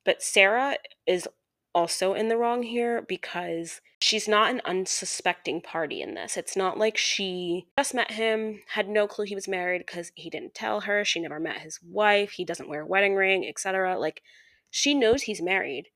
[0.03, 0.75] But Sarah
[1.07, 1.27] is
[1.75, 6.37] also in the wrong here because she's not an unsuspecting party in this.
[6.37, 10.29] It's not like she just met him, had no clue he was married because he
[10.29, 13.99] didn't tell her, she never met his wife, he doesn't wear a wedding ring, etc.
[13.99, 14.21] Like
[14.71, 15.89] she knows he's married.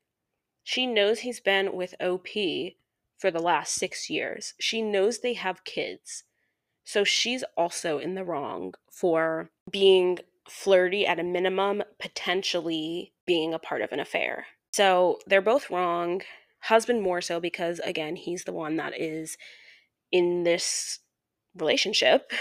[0.64, 2.28] She knows he's been with OP
[3.18, 4.54] for the last 6 years.
[4.60, 6.26] She knows they have kids.
[6.84, 13.60] So she's also in the wrong for being flirty at a minimum, potentially being a
[13.60, 14.48] part of an affair.
[14.72, 16.22] So they're both wrong.
[16.64, 19.38] Husband more so because, again, he's the one that is
[20.12, 21.00] in this
[21.56, 22.32] relationship.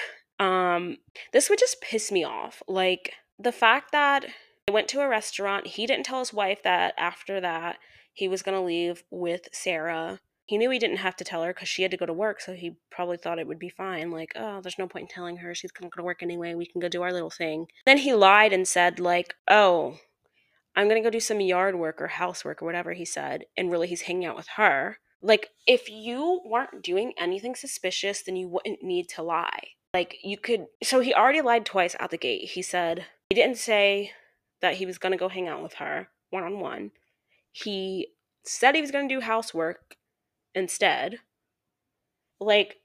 [0.40, 0.98] Um,
[1.32, 2.62] this would just piss me off.
[2.68, 4.26] Like the fact that
[4.66, 7.78] they went to a restaurant, he didn't tell his wife that after that
[8.12, 11.52] he was going to leave with Sarah he knew he didn't have to tell her
[11.52, 14.10] because she had to go to work, so he probably thought it would be fine.
[14.10, 15.54] Like, oh, there's no point in telling her.
[15.54, 16.54] She's gonna go to work anyway.
[16.54, 17.66] We can go do our little thing.
[17.84, 19.98] Then he lied and said, like, oh,
[20.78, 23.44] I'm gonna go do some yard work or housework or whatever he said.
[23.56, 24.98] And really, he's hanging out with her.
[25.20, 29.70] Like, if you weren't doing anything suspicious, then you wouldn't need to lie.
[29.92, 30.66] Like, you could.
[30.84, 32.50] So he already lied twice out the gate.
[32.50, 34.12] He said he didn't say
[34.60, 36.92] that he was gonna go hang out with her one on one.
[37.50, 38.08] He
[38.44, 39.96] said he was gonna do housework
[40.54, 41.18] instead,
[42.40, 42.76] like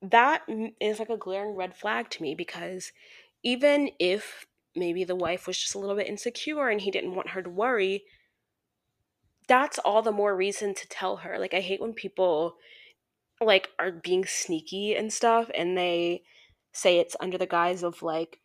[0.00, 0.42] that
[0.80, 2.92] is like a glaring red flag to me because
[3.42, 7.30] even if maybe the wife was just a little bit insecure and he didn't want
[7.30, 8.04] her to worry,
[9.48, 11.38] that's all the more reason to tell her.
[11.38, 12.56] Like I hate when people
[13.40, 16.22] like are being sneaky and stuff and they
[16.72, 18.40] say it's under the guise of like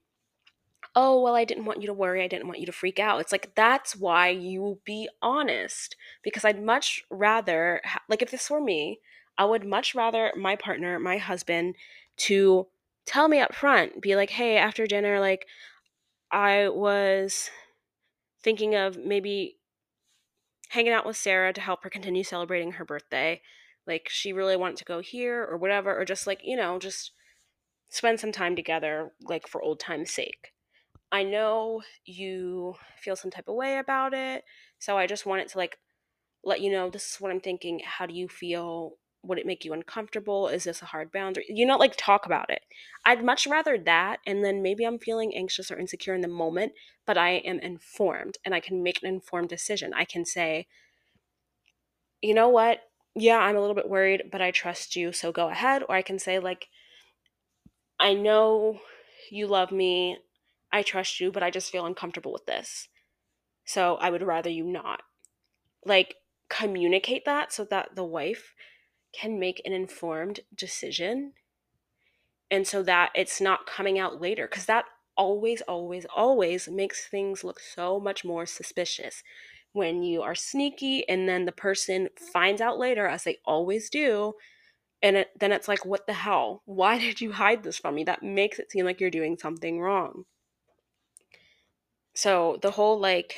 [0.97, 2.23] oh, well, I didn't want you to worry.
[2.23, 3.21] I didn't want you to freak out.
[3.21, 5.95] It's like, that's why you be honest.
[6.23, 8.99] Because I'd much rather, ha- like, if this were me,
[9.37, 11.75] I would much rather my partner, my husband,
[12.17, 12.65] to
[13.05, 15.45] tell me up front, be like, hey, after dinner, like,
[16.31, 17.49] I was
[18.43, 19.57] thinking of maybe
[20.69, 23.41] hanging out with Sarah to help her continue celebrating her birthday.
[23.85, 27.11] Like she really wanted to go here or whatever, or just like, you know, just
[27.89, 30.53] spend some time together, like for old time's sake.
[31.11, 34.43] I know you feel some type of way about it,
[34.77, 35.77] so I just wanted to like
[36.43, 37.81] let you know this is what I'm thinking.
[37.83, 38.93] How do you feel?
[39.27, 40.47] Would it make you uncomfortable?
[40.47, 41.45] Is this a hard boundary?
[41.49, 42.61] You know, like talk about it.
[43.05, 46.73] I'd much rather that, and then maybe I'm feeling anxious or insecure in the moment,
[47.05, 49.93] but I am informed and I can make an informed decision.
[49.93, 50.67] I can say,
[52.21, 52.79] you know what?
[53.15, 55.83] Yeah, I'm a little bit worried, but I trust you, so go ahead.
[55.87, 56.67] Or I can say, like,
[57.99, 58.79] I know
[59.31, 60.17] you love me.
[60.71, 62.89] I trust you, but I just feel uncomfortable with this.
[63.65, 65.01] So I would rather you not.
[65.83, 66.15] Like,
[66.49, 68.53] communicate that so that the wife
[69.17, 71.33] can make an informed decision.
[72.49, 74.85] And so that it's not coming out later because that
[75.17, 79.23] always always always makes things look so much more suspicious
[79.73, 84.33] when you are sneaky and then the person finds out later as they always do
[85.01, 86.61] and it, then it's like what the hell?
[86.65, 88.03] Why did you hide this from me?
[88.03, 90.25] That makes it seem like you're doing something wrong.
[92.15, 93.35] So the whole like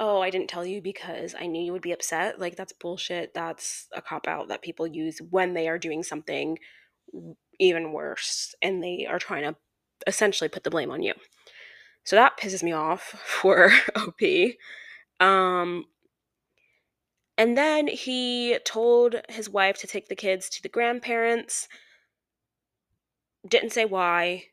[0.00, 2.40] oh, I didn't tell you because I knew you would be upset.
[2.40, 3.34] Like, that's bullshit.
[3.34, 6.58] That's a cop out that people use when they are doing something
[7.60, 9.54] even worse and they are trying to
[10.06, 11.12] essentially put the blame on you.
[12.04, 14.20] So that pisses me off for OP.
[15.20, 15.84] Um,
[17.36, 21.68] and then he told his wife to take the kids to the grandparents.
[23.46, 24.44] Didn't say why.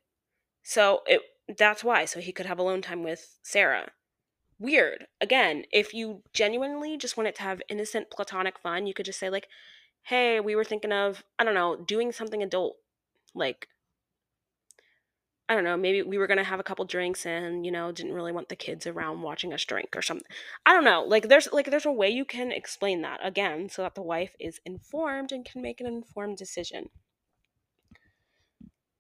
[0.64, 1.22] So it
[1.58, 3.90] that's why so he could have alone time with Sarah
[4.60, 5.08] weird.
[5.22, 9.30] Again, if you genuinely just wanted to have innocent platonic fun, you could just say
[9.30, 9.48] like,
[10.04, 12.78] "Hey, we were thinking of, I don't know, doing something adult.
[13.36, 13.68] Like
[15.50, 17.92] I don't know, maybe we were going to have a couple drinks and, you know,
[17.94, 20.28] didn't really want the kids around watching us drink or something.
[20.66, 21.04] I don't know.
[21.04, 24.32] Like there's like there's a way you can explain that again so that the wife
[24.40, 26.90] is informed and can make an informed decision.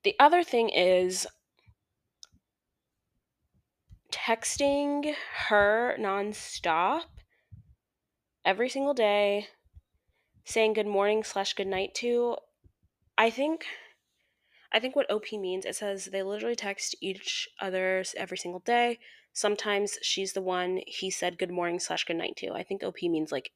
[0.04, 1.28] The other thing is
[4.12, 5.14] texting
[5.48, 7.04] her nonstop
[8.46, 9.48] every single day,
[10.46, 12.36] saying good morning slash good night to.
[13.18, 13.66] I think
[14.72, 19.00] I think what OP means, it says they literally text each other every single day.
[19.34, 22.52] Sometimes she's the one he said good morning slash good night to.
[22.54, 23.52] I think OP means like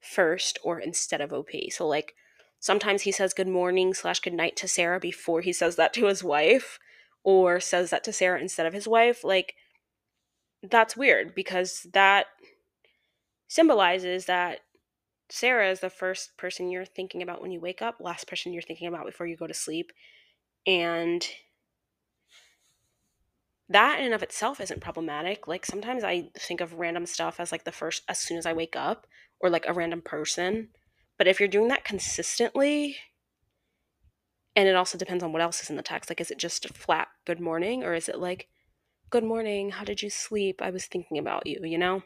[0.00, 1.50] first or instead of OP.
[1.70, 2.14] So like
[2.58, 6.06] sometimes he says good morning slash good night to Sarah before he says that to
[6.06, 6.78] his wife,
[7.22, 9.22] or says that to Sarah instead of his wife.
[9.24, 9.54] Like
[10.62, 12.26] that's weird because that
[13.48, 14.60] symbolizes that
[15.28, 18.62] Sarah is the first person you're thinking about when you wake up, last person you're
[18.62, 19.92] thinking about before you go to sleep.
[20.66, 21.26] And
[23.68, 25.46] that in and of itself isn't problematic.
[25.46, 28.52] Like sometimes I think of random stuff as like the first as soon as I
[28.52, 29.06] wake up
[29.38, 30.68] or like a random person.
[31.16, 32.96] But if you're doing that consistently,
[34.56, 36.64] and it also depends on what else is in the text, like is it just
[36.64, 38.48] a flat good morning or is it like
[39.10, 40.62] good morning, how did you sleep?
[40.62, 42.02] I was thinking about you, you know?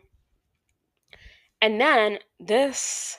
[1.61, 3.19] And then this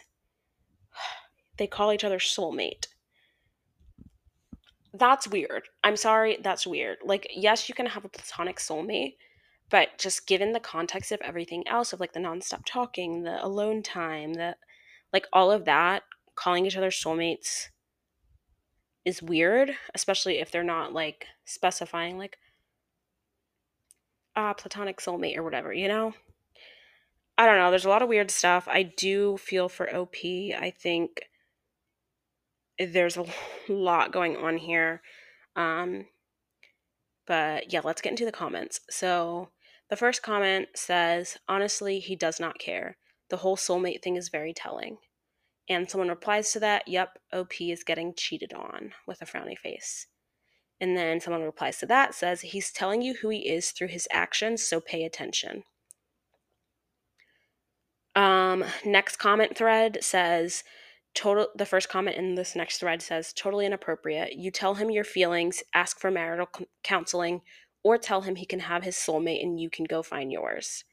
[1.58, 2.88] they call each other soulmate
[4.98, 5.64] that's weird.
[5.84, 6.98] I'm sorry, that's weird.
[7.04, 9.16] Like, yes, you can have a platonic soulmate,
[9.70, 13.84] but just given the context of everything else, of like the nonstop talking, the alone
[13.84, 14.56] time, the
[15.14, 16.04] like all of that,
[16.36, 17.68] calling each other soulmates
[19.06, 22.38] is weird, especially if they're not like specifying like
[24.36, 26.14] ah platonic soulmate or whatever, you know?
[27.38, 27.70] I don't know.
[27.70, 28.68] There's a lot of weird stuff.
[28.68, 30.16] I do feel for OP.
[30.24, 31.30] I think
[32.80, 33.26] there's a
[33.70, 35.02] lot going on here.
[35.56, 36.06] Um,
[37.28, 38.82] but yeah, let's get into the comments.
[38.90, 39.50] So
[39.90, 42.98] the first comment says, honestly, he does not care.
[43.30, 44.98] The whole soulmate thing is very telling.
[45.68, 50.08] And someone replies to that, yep, OP is getting cheated on with a frowny face.
[50.82, 54.08] And then someone replies to that, says, he's telling you who he is through his
[54.12, 55.64] actions, so pay attention.
[58.16, 60.64] Um, next comment thread says,
[61.14, 64.34] total the first comment in this next thread says totally inappropriate.
[64.34, 67.42] You tell him your feelings ask for marital c- counseling
[67.84, 70.84] or tell him he can have his soulmate and you can go find yours.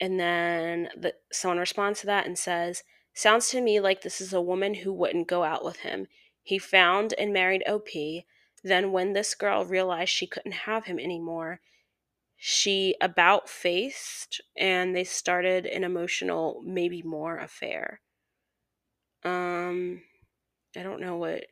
[0.00, 4.32] And then the, someone responds to that and says sounds to me like this is
[4.32, 6.06] a woman who wouldn't go out with him
[6.42, 7.88] he found and married op
[8.62, 11.60] then when this girl realized she couldn't have him anymore
[12.36, 18.00] she about faced and they started an emotional maybe more affair
[19.24, 20.02] um,
[20.76, 21.46] I don't know what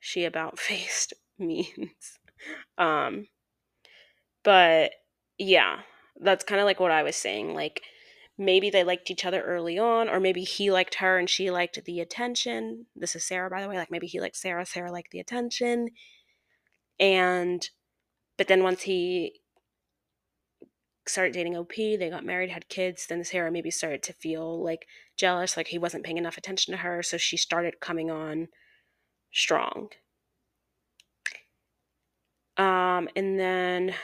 [0.00, 2.18] she about faced means.
[2.78, 3.28] Um,
[4.42, 4.92] But
[5.38, 5.80] yeah,
[6.20, 7.54] that's kind of like what I was saying.
[7.54, 7.82] Like
[8.38, 11.84] maybe they liked each other early on, or maybe he liked her and she liked
[11.84, 12.86] the attention.
[12.94, 13.76] This is Sarah, by the way.
[13.76, 15.90] Like maybe he liked Sarah, Sarah liked the attention.
[17.00, 17.68] And,
[18.36, 19.40] but then once he
[21.06, 24.86] started dating OP, they got married, had kids, then Sarah maybe started to feel like
[25.16, 27.02] jealous, like he wasn't paying enough attention to her.
[27.02, 28.48] So she started coming on
[29.32, 29.88] strong.
[32.56, 33.94] Um, and then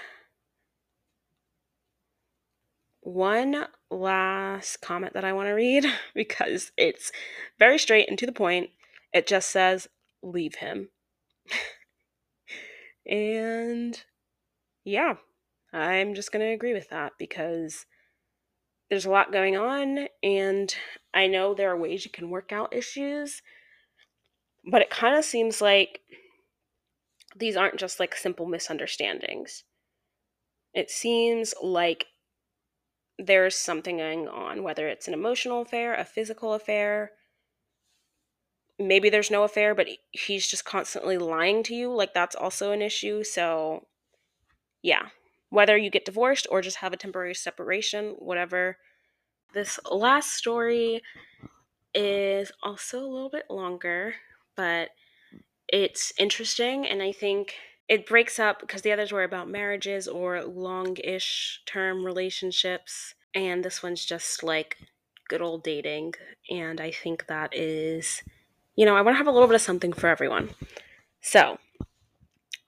[3.01, 7.13] one last comment that I want to read because it's
[7.59, 8.71] very straight and to the point.
[9.13, 9.89] It just says,
[10.23, 10.89] leave him.
[13.07, 14.03] and
[14.85, 15.15] yeah,
[15.73, 17.87] I'm just going to agree with that because
[18.91, 20.75] there's a lot going on, and
[21.13, 23.43] I know there are ways you can work out issues,
[24.71, 26.01] but it kind of seems like
[27.37, 29.65] these aren't just like simple misunderstandings.
[30.75, 32.07] It seems like
[33.19, 37.13] there's something going on, whether it's an emotional affair, a physical affair.
[38.79, 41.95] Maybe there's no affair, but he's just constantly lying to you.
[41.95, 43.23] Like, that's also an issue.
[43.23, 43.87] So,
[44.83, 45.09] yeah,
[45.51, 48.79] whether you get divorced or just have a temporary separation, whatever.
[49.53, 51.01] This last story
[51.95, 54.17] is also a little bit longer,
[54.57, 54.91] but
[55.69, 56.87] it's interesting.
[56.87, 57.55] And I think
[57.89, 63.83] it breaks up because the others were about marriages or long-ish term relationships and this
[63.83, 64.79] one's just like
[65.29, 66.13] good old dating
[66.51, 68.23] and i think that is
[68.77, 70.51] you know i want to have a little bit of something for everyone.
[71.21, 71.59] So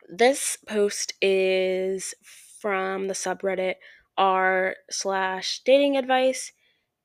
[0.09, 3.75] this post is from the subreddit
[4.17, 6.53] r slash dating advice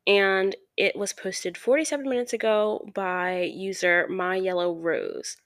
[0.08, 5.38] and it was posted 47 minutes ago by user my yellow rose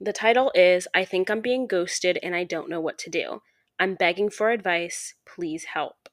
[0.00, 3.42] the title is I Think I'm Being Ghosted and I Don't Know What to Do.
[3.80, 5.14] I'm begging for advice.
[5.24, 6.08] Please help.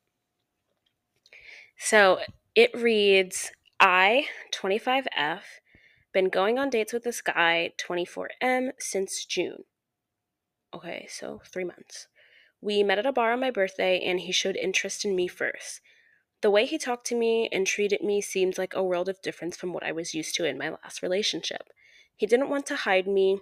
[1.78, 2.20] So
[2.56, 5.42] it reads I, 25F,
[6.14, 9.66] been going on dates with this guy, 24M, since June.
[10.74, 12.08] Okay, so three months.
[12.62, 15.82] We met at a bar on my birthday and he showed interest in me first.
[16.42, 19.58] The way he talked to me and treated me seemed like a world of difference
[19.58, 21.70] from what I was used to in my last relationship.
[22.16, 23.40] He didn't want to hide me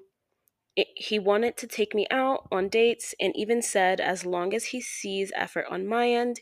[0.76, 4.66] it, he wanted to take me out on dates and even said as long as
[4.66, 6.42] he sees effort on my end,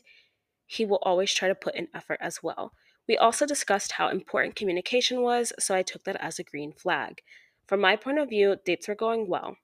[0.66, 2.72] he will always try to put in effort as well.
[3.06, 7.20] We also discussed how important communication was, so I took that as a green flag.
[7.66, 9.56] From my point of view, dates were going well.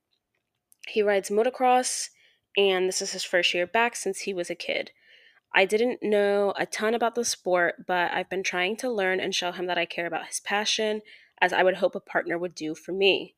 [0.86, 2.10] He rides motocross,
[2.56, 4.90] and this is his first year back since he was a kid.
[5.54, 9.34] I didn't know a ton about the sport, but I've been trying to learn and
[9.34, 11.00] show him that I care about his passion,
[11.40, 13.34] as I would hope a partner would do for me.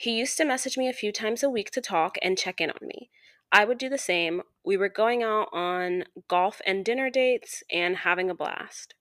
[0.00, 2.70] He used to message me a few times a week to talk and check in
[2.70, 3.10] on me.
[3.50, 4.42] I would do the same.
[4.64, 8.94] We were going out on golf and dinner dates and having a blast.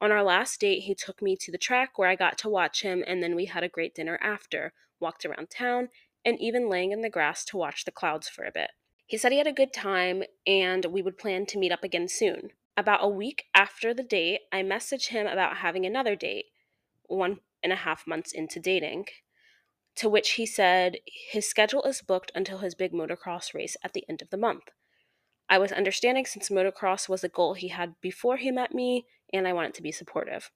[0.00, 2.82] On our last date, he took me to the track where I got to watch
[2.82, 5.88] him, and then we had a great dinner after, walked around town,
[6.24, 8.70] and even laying in the grass to watch the clouds for a bit.
[9.06, 12.06] He said he had a good time and we would plan to meet up again
[12.06, 12.50] soon.
[12.76, 16.46] About a week after the date, I messaged him about having another date,
[17.08, 19.06] one and a half months into dating
[19.96, 20.98] to which he said
[21.30, 24.70] his schedule is booked until his big motocross race at the end of the month.
[25.48, 29.46] I was understanding since motocross was a goal he had before he met me, and
[29.46, 30.50] I wanted to be supportive.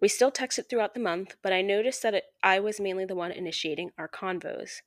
[0.00, 3.14] We still texted throughout the month, but I noticed that it, I was mainly the
[3.14, 4.82] one initiating our convos.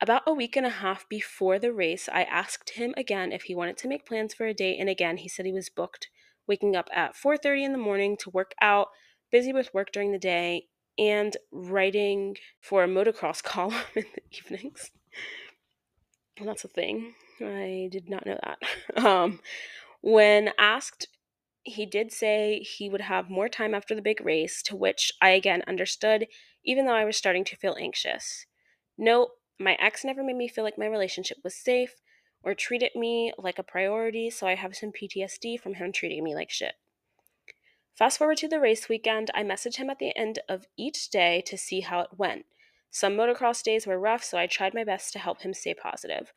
[0.00, 3.54] About a week and a half before the race, I asked him again if he
[3.54, 6.08] wanted to make plans for a date, and again he said he was booked,
[6.46, 8.88] waking up at 4:30 in the morning to work out,
[9.30, 10.68] busy with work during the day,
[10.98, 14.90] and writing for a motocross column in the evenings.
[16.36, 17.14] And that's a thing.
[17.40, 18.58] I did not know that.
[19.04, 19.40] Um,
[20.00, 21.08] when asked,
[21.62, 25.30] he did say he would have more time after the big race, to which I
[25.30, 26.26] again understood,
[26.64, 28.46] even though I was starting to feel anxious.
[28.96, 31.94] Note, my ex never made me feel like my relationship was safe
[32.42, 36.34] or treated me like a priority, so I have some PTSD from him treating me
[36.34, 36.74] like shit.
[37.98, 41.42] Fast forward to the race weekend, I message him at the end of each day
[41.46, 42.46] to see how it went.
[42.92, 46.32] Some motocross days were rough, so I tried my best to help him stay positive.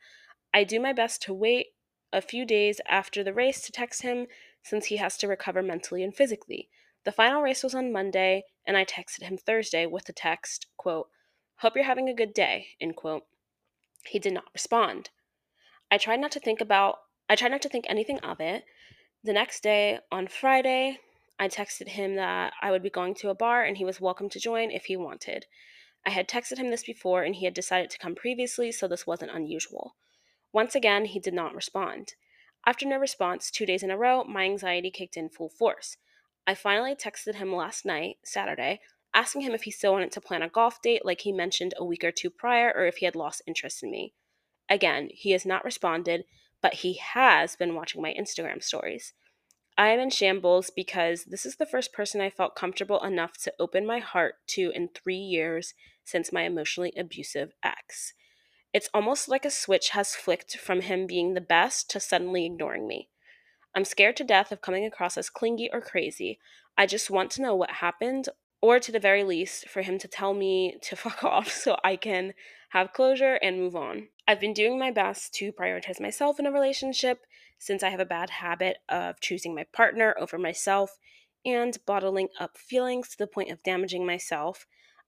[0.52, 1.68] I do my best to wait
[2.12, 4.26] a few days after the race to text him
[4.64, 6.68] since he has to recover mentally and physically.
[7.04, 11.10] The final race was on Monday, and I texted him Thursday with the text, quote,
[11.58, 13.22] Hope you're having a good day, end quote.
[14.04, 15.10] He did not respond.
[15.92, 16.96] I tried not to think about
[17.30, 18.64] I tried not to think anything of it.
[19.22, 20.98] The next day, on Friday,
[21.42, 24.28] I texted him that I would be going to a bar and he was welcome
[24.28, 25.46] to join if he wanted.
[26.06, 29.08] I had texted him this before and he had decided to come previously, so this
[29.08, 29.96] wasn't unusual.
[30.52, 32.14] Once again, he did not respond.
[32.64, 35.96] After no response, two days in a row, my anxiety kicked in full force.
[36.46, 38.78] I finally texted him last night, Saturday,
[39.12, 41.84] asking him if he still wanted to plan a golf date like he mentioned a
[41.84, 44.14] week or two prior or if he had lost interest in me.
[44.68, 46.22] Again, he has not responded,
[46.60, 49.12] but he has been watching my Instagram stories.
[49.76, 53.54] I am in shambles because this is the first person I felt comfortable enough to
[53.58, 58.12] open my heart to in three years since my emotionally abusive ex.
[58.74, 62.86] It's almost like a switch has flicked from him being the best to suddenly ignoring
[62.86, 63.08] me.
[63.74, 66.38] I'm scared to death of coming across as clingy or crazy.
[66.76, 68.28] I just want to know what happened,
[68.60, 71.96] or to the very least, for him to tell me to fuck off so I
[71.96, 72.34] can
[72.70, 74.08] have closure and move on.
[74.26, 77.26] I've been doing my best to prioritize myself in a relationship
[77.62, 80.98] since I have a bad habit of choosing my partner over myself
[81.44, 84.66] and bottling up feelings to the point of damaging myself.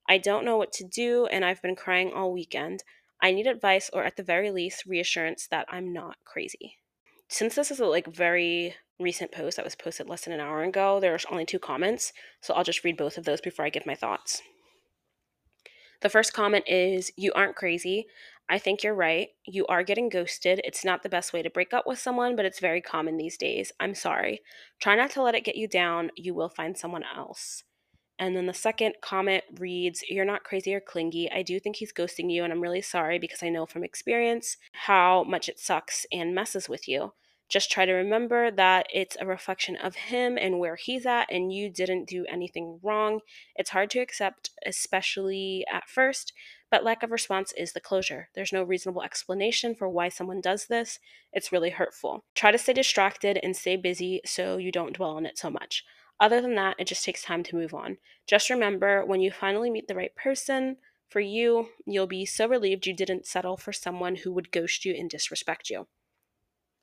[0.08, 2.84] I don't know what to do, and I've been crying all weekend.
[3.20, 6.76] I need advice, or at the very least, reassurance that I'm not crazy.
[7.28, 10.62] Since this is a like very recent post that was posted less than an hour
[10.62, 13.86] ago, there's only two comments, so I'll just read both of those before I give
[13.86, 14.40] my thoughts.
[16.02, 18.06] The first comment is You aren't crazy.
[18.48, 19.28] I think you're right.
[19.46, 20.60] You are getting ghosted.
[20.64, 23.38] It's not the best way to break up with someone, but it's very common these
[23.38, 23.72] days.
[23.80, 24.42] I'm sorry.
[24.80, 26.10] Try not to let it get you down.
[26.16, 27.64] You will find someone else.
[28.18, 31.30] And then the second comment reads, You're not crazy or clingy.
[31.32, 34.56] I do think he's ghosting you, and I'm really sorry because I know from experience
[34.72, 37.12] how much it sucks and messes with you.
[37.48, 41.52] Just try to remember that it's a reflection of him and where he's at, and
[41.52, 43.20] you didn't do anything wrong.
[43.56, 46.32] It's hard to accept, especially at first,
[46.74, 48.30] but lack of response is the closure.
[48.34, 50.98] There's no reasonable explanation for why someone does this.
[51.32, 52.24] It's really hurtful.
[52.34, 55.84] Try to stay distracted and stay busy so you don't dwell on it so much.
[56.18, 57.98] Other than that, it just takes time to move on.
[58.26, 60.78] Just remember when you finally meet the right person
[61.10, 64.96] for you, you'll be so relieved you didn't settle for someone who would ghost you
[64.98, 65.86] and disrespect you.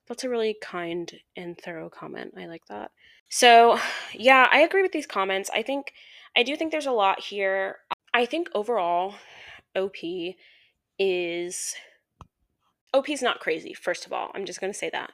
[0.08, 2.32] That's a really kind and thorough comment.
[2.38, 2.92] I like that.
[3.28, 3.78] So,
[4.14, 5.50] yeah, I agree with these comments.
[5.54, 5.92] I think,
[6.34, 7.76] I do think there's a lot here.
[8.14, 9.14] I think overall,
[9.76, 9.96] OP
[10.98, 11.74] is.
[12.94, 14.30] OP's not crazy, first of all.
[14.34, 15.12] I'm just going to say that.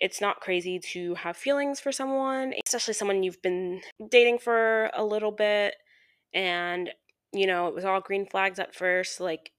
[0.00, 5.04] It's not crazy to have feelings for someone, especially someone you've been dating for a
[5.04, 5.76] little bit.
[6.34, 6.90] And,
[7.32, 9.20] you know, it was all green flags at first.
[9.20, 9.52] Like,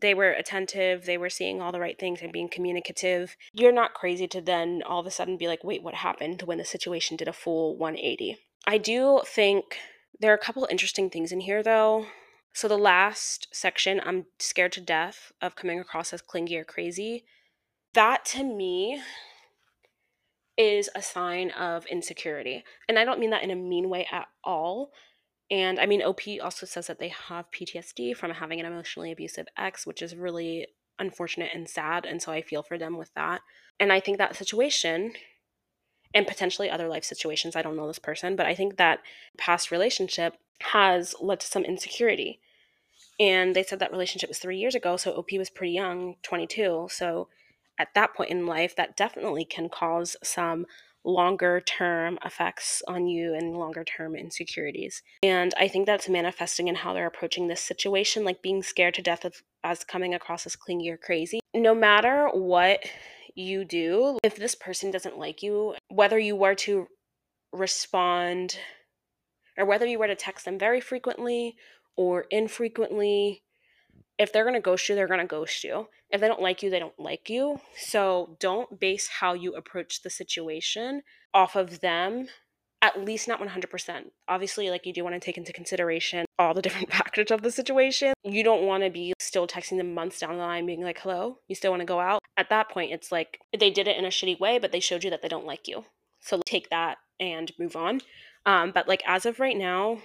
[0.00, 3.36] they were attentive, they were seeing all the right things and being communicative.
[3.52, 6.58] You're not crazy to then all of a sudden be like, wait, what happened when
[6.58, 8.36] the situation did a full 180?
[8.66, 9.78] I do think
[10.20, 12.06] there are a couple interesting things in here though.
[12.54, 17.24] So, the last section, I'm scared to death of coming across as clingy or crazy.
[17.94, 19.02] That to me
[20.56, 22.62] is a sign of insecurity.
[22.88, 24.92] And I don't mean that in a mean way at all.
[25.50, 29.46] And I mean, OP also says that they have PTSD from having an emotionally abusive
[29.58, 30.68] ex, which is really
[31.00, 32.06] unfortunate and sad.
[32.06, 33.40] And so I feel for them with that.
[33.80, 35.14] And I think that situation
[36.14, 39.00] and potentially other life situations, I don't know this person, but I think that
[39.36, 42.38] past relationship has led to some insecurity.
[43.18, 44.96] And they said that relationship was three years ago.
[44.96, 46.88] So OP was pretty young, 22.
[46.90, 47.28] So
[47.78, 50.66] at that point in life, that definitely can cause some
[51.04, 55.02] longer term effects on you and longer term insecurities.
[55.22, 59.02] And I think that's manifesting in how they're approaching this situation, like being scared to
[59.02, 61.40] death of as coming across as clingy or crazy.
[61.54, 62.80] No matter what
[63.34, 66.86] you do, if this person doesn't like you, whether you were to
[67.52, 68.58] respond
[69.56, 71.56] or whether you were to text them very frequently
[71.96, 73.42] or infrequently,
[74.18, 75.88] if they're going to ghost you, they're going to ghost you.
[76.10, 77.60] If they don't like you, they don't like you.
[77.76, 82.28] So don't base how you approach the situation off of them,
[82.80, 84.04] at least not 100%.
[84.28, 87.50] Obviously, like you do want to take into consideration all the different factors of the
[87.50, 88.12] situation.
[88.22, 91.38] You don't want to be still texting them months down the line, being like, hello,
[91.48, 92.20] you still want to go out?
[92.36, 95.02] At that point, it's like they did it in a shitty way, but they showed
[95.02, 95.84] you that they don't like you.
[96.20, 98.00] So take that and move on.
[98.46, 99.98] Um, but like as of right now,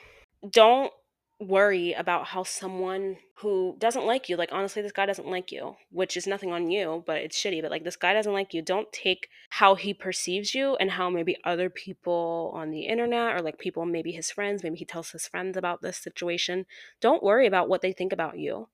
[0.50, 0.92] don't
[1.40, 5.76] worry about how someone who doesn't like you, like honestly, this guy doesn't like you,
[5.92, 7.62] which is nothing on you, but it's shitty.
[7.62, 8.62] But like this guy doesn't like you.
[8.62, 13.42] Don't take how he perceives you and how maybe other people on the internet or
[13.42, 16.66] like people, maybe his friends, maybe he tells his friends about this situation.
[17.00, 18.68] Don't worry about what they think about you.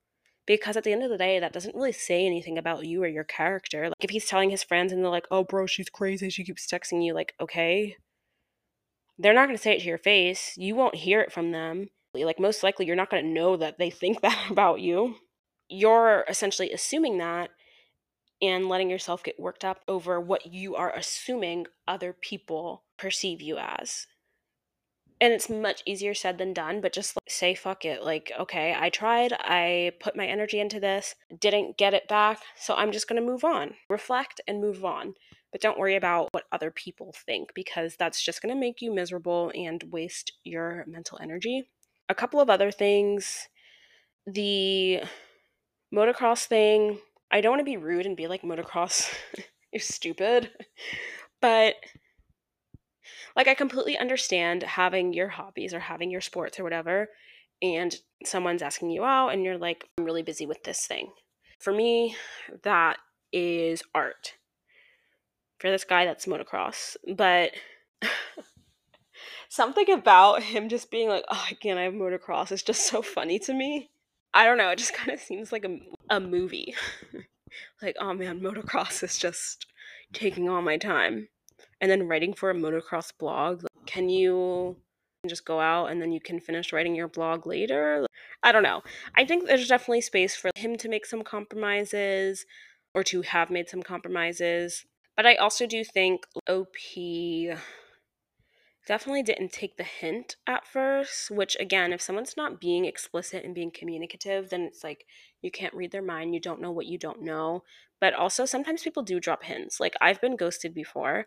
[0.44, 3.08] Because at the end of the day, that doesn't really say anything about you or
[3.08, 3.88] your character.
[3.88, 6.30] Like if he's telling his friends and they're like, oh, bro, she's crazy.
[6.30, 7.96] She keeps texting you, like, okay.
[9.18, 10.52] They're not going to say it to your face.
[10.56, 11.88] You won't hear it from them
[12.24, 15.16] like, most likely, you're not going to know that they think that about you.
[15.68, 17.50] You're essentially assuming that
[18.42, 23.56] and letting yourself get worked up over what you are assuming other people perceive you
[23.58, 24.06] as.
[25.20, 28.74] and it's much easier said than done but just like, say fuck it like okay
[28.78, 33.08] i tried i put my energy into this didn't get it back so i'm just
[33.20, 35.14] to move on reflect and move on
[35.52, 39.50] but don't worry about what other people think because that's just to make you miserable
[39.54, 41.66] and waste your mental energy
[42.08, 43.48] a couple of other things
[44.26, 45.00] the
[45.94, 46.98] motocross thing
[47.30, 49.12] i don't want to be rude and be like motocross
[49.72, 50.50] is stupid
[51.40, 51.74] but
[53.36, 57.08] like I completely understand having your hobbies or having your sports or whatever
[57.62, 57.94] and
[58.24, 61.12] someone's asking you out and you're like I'm really busy with this thing.
[61.60, 62.16] For me,
[62.62, 62.98] that
[63.32, 64.34] is art.
[65.58, 67.52] For this guy that's motocross, but
[69.48, 73.38] something about him just being like, "Oh, again, I have motocross." is just so funny
[73.40, 73.90] to me.
[74.34, 75.78] I don't know, it just kind of seems like a,
[76.10, 76.74] a movie.
[77.82, 79.66] like, oh man, motocross is just
[80.12, 81.28] taking all my time
[81.80, 84.76] and then writing for a motocross blog Like, can you
[85.26, 88.06] just go out and then you can finish writing your blog later
[88.44, 88.82] i don't know
[89.16, 92.46] i think there's definitely space for him to make some compromises
[92.94, 94.84] or to have made some compromises
[95.16, 96.76] but i also do think op
[98.86, 103.54] definitely didn't take the hint at first which again if someone's not being explicit and
[103.54, 105.04] being communicative then it's like
[105.42, 107.62] you can't read their mind you don't know what you don't know
[108.00, 111.26] but also sometimes people do drop hints like i've been ghosted before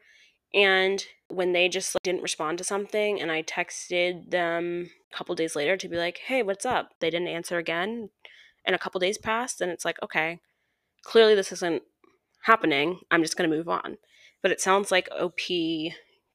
[0.53, 5.35] and when they just like, didn't respond to something, and I texted them a couple
[5.35, 6.91] days later to be like, hey, what's up?
[6.99, 8.09] They didn't answer again.
[8.65, 10.39] And a couple days passed, and it's like, okay,
[11.03, 11.83] clearly this isn't
[12.43, 12.99] happening.
[13.11, 13.97] I'm just going to move on.
[14.41, 15.39] But it sounds like OP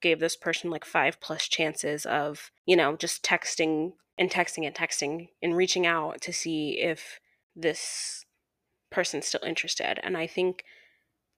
[0.04, 4.76] gave this person like five plus chances of, you know, just texting and texting and
[4.76, 7.18] texting and reaching out to see if
[7.56, 8.26] this
[8.92, 9.98] person's still interested.
[10.04, 10.62] And I think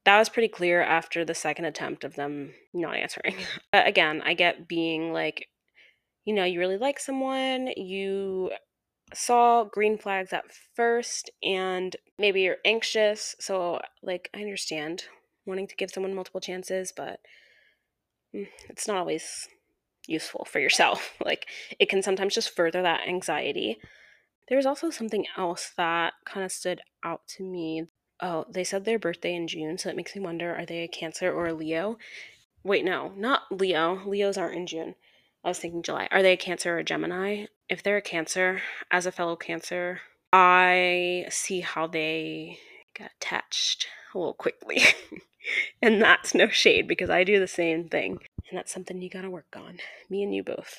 [0.05, 3.37] that was pretty clear after the second attempt of them not answering.
[3.73, 5.47] Again, I get being like,
[6.25, 8.51] you know, you really like someone, you
[9.15, 10.45] saw green flags at
[10.75, 13.37] first, and maybe you're anxious.
[13.39, 15.05] So, like, I understand
[15.47, 17.21] wanting to give someone multiple chances, but
[18.69, 19.49] it's not always
[20.07, 21.15] useful for yourself.
[21.25, 21.47] like,
[21.79, 23.79] it can sometimes just further that anxiety.
[24.49, 27.87] There's also something else that kind of stood out to me
[28.21, 30.89] Oh, they said their birthday in June, so it makes me wonder are they a
[30.89, 31.99] Cancer or a Leo?
[32.65, 34.03] Wait, no, not Leo.
[34.07, 34.95] Leos aren't in June.
[35.45, 36.09] I was thinking July.
[36.11, 37.47] Are they a Cancer or a Gemini?
[37.69, 40.01] If they're a Cancer, as a fellow Cancer,
[40.33, 42.59] I see how they
[42.99, 44.83] got attached a little quickly.
[45.83, 48.19] and that's no shade because I do the same thing.
[48.49, 49.79] And that's something you gotta work on.
[50.11, 50.79] Me and you both.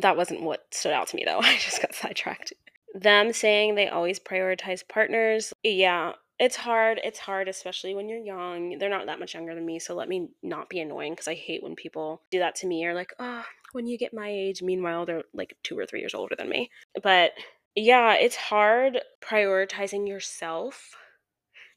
[0.00, 1.38] That wasn't what stood out to me though.
[1.42, 2.52] I just got sidetracked.
[2.94, 5.52] Them saying they always prioritize partners.
[5.62, 7.00] Yeah, it's hard.
[7.02, 8.78] It's hard, especially when you're young.
[8.78, 11.34] They're not that much younger than me, so let me not be annoying because I
[11.34, 14.62] hate when people do that to me or like, oh, when you get my age.
[14.62, 16.70] Meanwhile, they're like two or three years older than me.
[17.02, 17.32] But
[17.74, 20.96] yeah, it's hard prioritizing yourself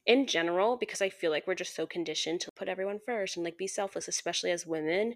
[0.08, 3.44] in general because I feel like we're just so conditioned to put everyone first and
[3.44, 5.16] like be selfless, especially as women.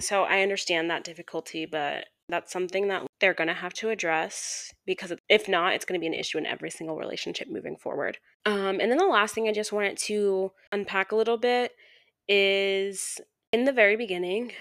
[0.00, 4.72] So I understand that difficulty, but that's something that they're going to have to address
[4.84, 8.18] because if not, it's going to be an issue in every single relationship moving forward.
[8.44, 11.72] Um, and then the last thing I just wanted to unpack a little bit
[12.28, 13.20] is
[13.52, 14.52] in the very beginning,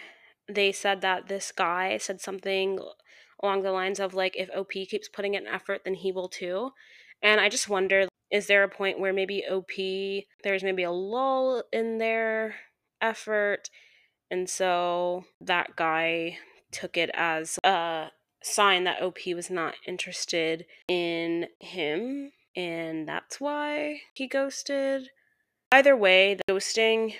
[0.48, 2.78] they said that this guy said something
[3.42, 6.72] along the lines of like, if OP keeps putting in effort, then he will too.
[7.24, 9.72] And I just wonder is there a point where maybe OP,
[10.44, 12.56] there's maybe a lull in their
[13.02, 13.70] effort?
[14.30, 16.38] And so that guy
[16.72, 18.08] took it as a
[18.42, 25.10] sign that OP was not interested in him, and that's why he ghosted.
[25.72, 27.16] Either way, the ghosting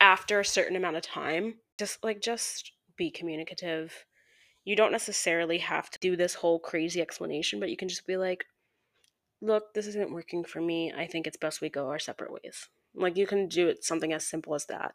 [0.00, 4.04] after a certain amount of time, just like just be communicative.
[4.64, 8.16] You don't necessarily have to do this whole crazy explanation, but you can just be
[8.16, 8.44] like,
[9.40, 10.92] look, this isn't working for me.
[10.96, 12.68] I think it's best we go our separate ways.
[12.94, 14.94] Like you can do it something as simple as that.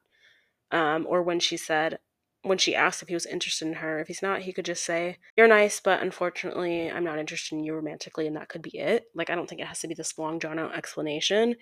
[0.72, 2.00] Um, or when she said,
[2.44, 4.00] when she asked if he was interested in her.
[4.00, 7.64] If he's not, he could just say, You're nice, but unfortunately, I'm not interested in
[7.64, 9.06] you romantically, and that could be it.
[9.16, 11.56] Like, I don't think it has to be this long, drawn out explanation,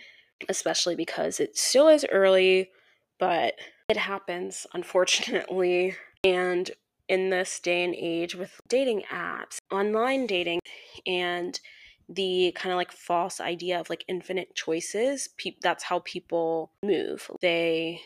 [0.50, 2.72] especially because it still is early,
[3.20, 3.54] but
[3.90, 5.96] it happens, unfortunately.
[6.24, 6.70] And
[7.08, 10.60] in this day and age with dating apps, online dating,
[11.06, 11.60] and
[12.12, 17.30] the kind of like false idea of like infinite choices, pe- that's how people move.
[17.42, 18.02] They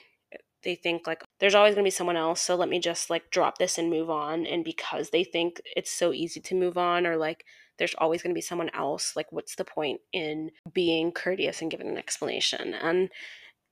[0.64, 3.30] they think like there's always going to be someone else so let me just like
[3.30, 7.06] drop this and move on and because they think it's so easy to move on
[7.06, 7.46] or like
[7.78, 11.72] there's always going to be someone else like what's the point in being courteous and
[11.72, 12.74] giving an explanation?
[12.74, 13.10] And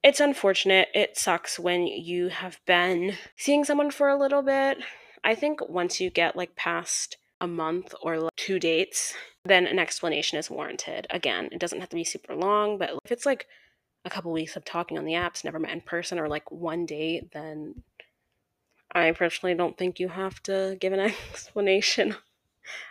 [0.04, 0.90] it's unfortunate.
[0.94, 4.80] It sucks when you have been seeing someone for a little bit.
[5.24, 9.14] I think once you get like past a month or two dates,
[9.46, 11.08] then an explanation is warranted.
[11.10, 13.48] Again, it doesn't have to be super long, but if it's like
[14.04, 16.86] a couple weeks of talking on the apps, never met in person, or like one
[16.86, 17.84] date, then
[18.92, 21.00] I personally don't think you have to give an
[21.32, 22.16] explanation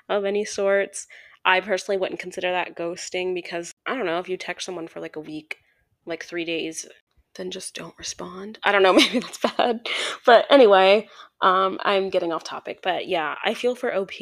[0.08, 1.06] of any sorts.
[1.44, 5.00] I personally wouldn't consider that ghosting because I don't know if you text someone for
[5.00, 5.58] like a week,
[6.06, 6.86] like three days,
[7.34, 8.58] then just don't respond.
[8.64, 9.86] I don't know, maybe that's bad.
[10.24, 11.08] But anyway,
[11.42, 12.80] um, I'm getting off topic.
[12.82, 14.12] But yeah, I feel for OP.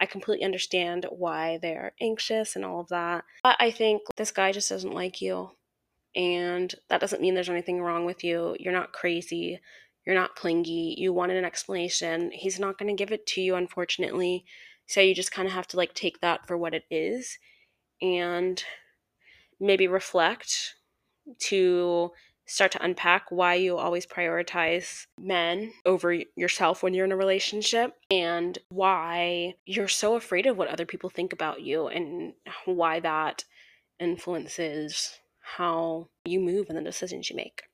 [0.00, 3.24] I completely understand why they're anxious and all of that.
[3.42, 5.50] But I think this guy just doesn't like you.
[6.14, 8.56] And that doesn't mean there's anything wrong with you.
[8.58, 9.60] You're not crazy.
[10.06, 10.94] You're not clingy.
[10.98, 12.30] You wanted an explanation.
[12.32, 14.44] He's not going to give it to you, unfortunately.
[14.86, 17.38] So you just kind of have to like take that for what it is
[18.00, 18.62] and
[19.60, 20.76] maybe reflect
[21.38, 22.10] to
[22.48, 27.92] start to unpack why you always prioritize men over yourself when you're in a relationship
[28.10, 32.32] and why you're so afraid of what other people think about you and
[32.64, 33.44] why that
[34.00, 37.64] influences how you move and the decisions you make.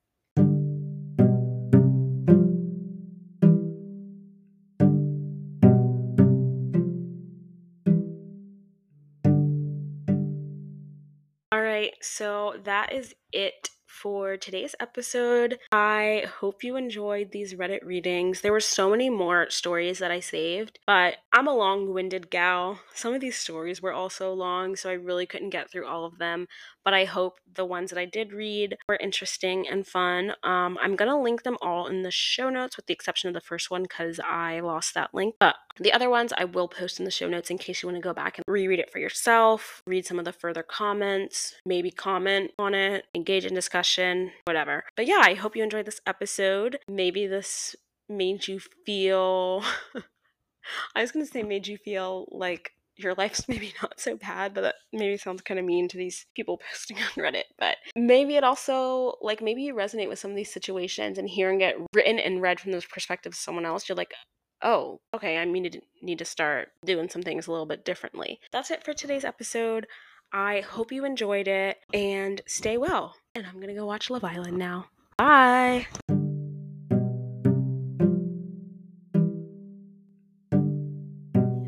[11.52, 15.58] All right, so that is it for today's episode.
[15.70, 18.40] I hope you enjoyed these Reddit readings.
[18.40, 22.80] There were so many more stories that I saved, but I'm a long winded gal.
[22.92, 26.18] Some of these stories were also long, so I really couldn't get through all of
[26.18, 26.48] them.
[26.84, 30.34] But I hope the ones that I did read were interesting and fun.
[30.42, 33.40] Um, I'm gonna link them all in the show notes, with the exception of the
[33.40, 35.36] first one because I lost that link.
[35.38, 37.96] But the other ones I will post in the show notes in case you want
[37.96, 41.90] to go back and reread it for yourself, read some of the further comments, maybe
[41.90, 43.54] comment on it, engage in
[43.84, 44.84] discussion, whatever.
[44.96, 46.78] But yeah, I hope you enjoyed this episode.
[46.88, 47.76] Maybe this
[48.08, 49.62] made you feel.
[50.94, 54.54] I was going to say, made you feel like your life's maybe not so bad,
[54.54, 57.44] but that maybe sounds kind of mean to these people posting on Reddit.
[57.58, 61.60] But maybe it also, like, maybe you resonate with some of these situations and hearing
[61.60, 64.14] it written and read from the perspective of someone else, you're like,
[64.62, 68.40] oh, okay, I need to, need to start doing some things a little bit differently.
[68.50, 69.86] That's it for today's episode.
[70.32, 73.14] I hope you enjoyed it and stay well.
[73.34, 74.86] And I'm gonna go watch Love Island now.
[75.18, 75.86] Bye.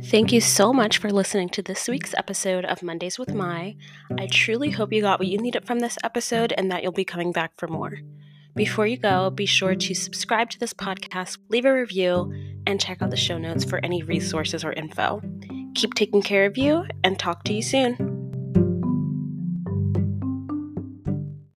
[0.05, 3.75] Thank you so much for listening to this week's episode of Mondays with My.
[4.17, 7.05] I truly hope you got what you needed from this episode and that you'll be
[7.05, 7.99] coming back for more.
[8.55, 12.33] Before you go, be sure to subscribe to this podcast, leave a review,
[12.69, 15.21] and check out the show notes for any resources or info.
[15.75, 18.16] Keep taking care of you and talk to you soon.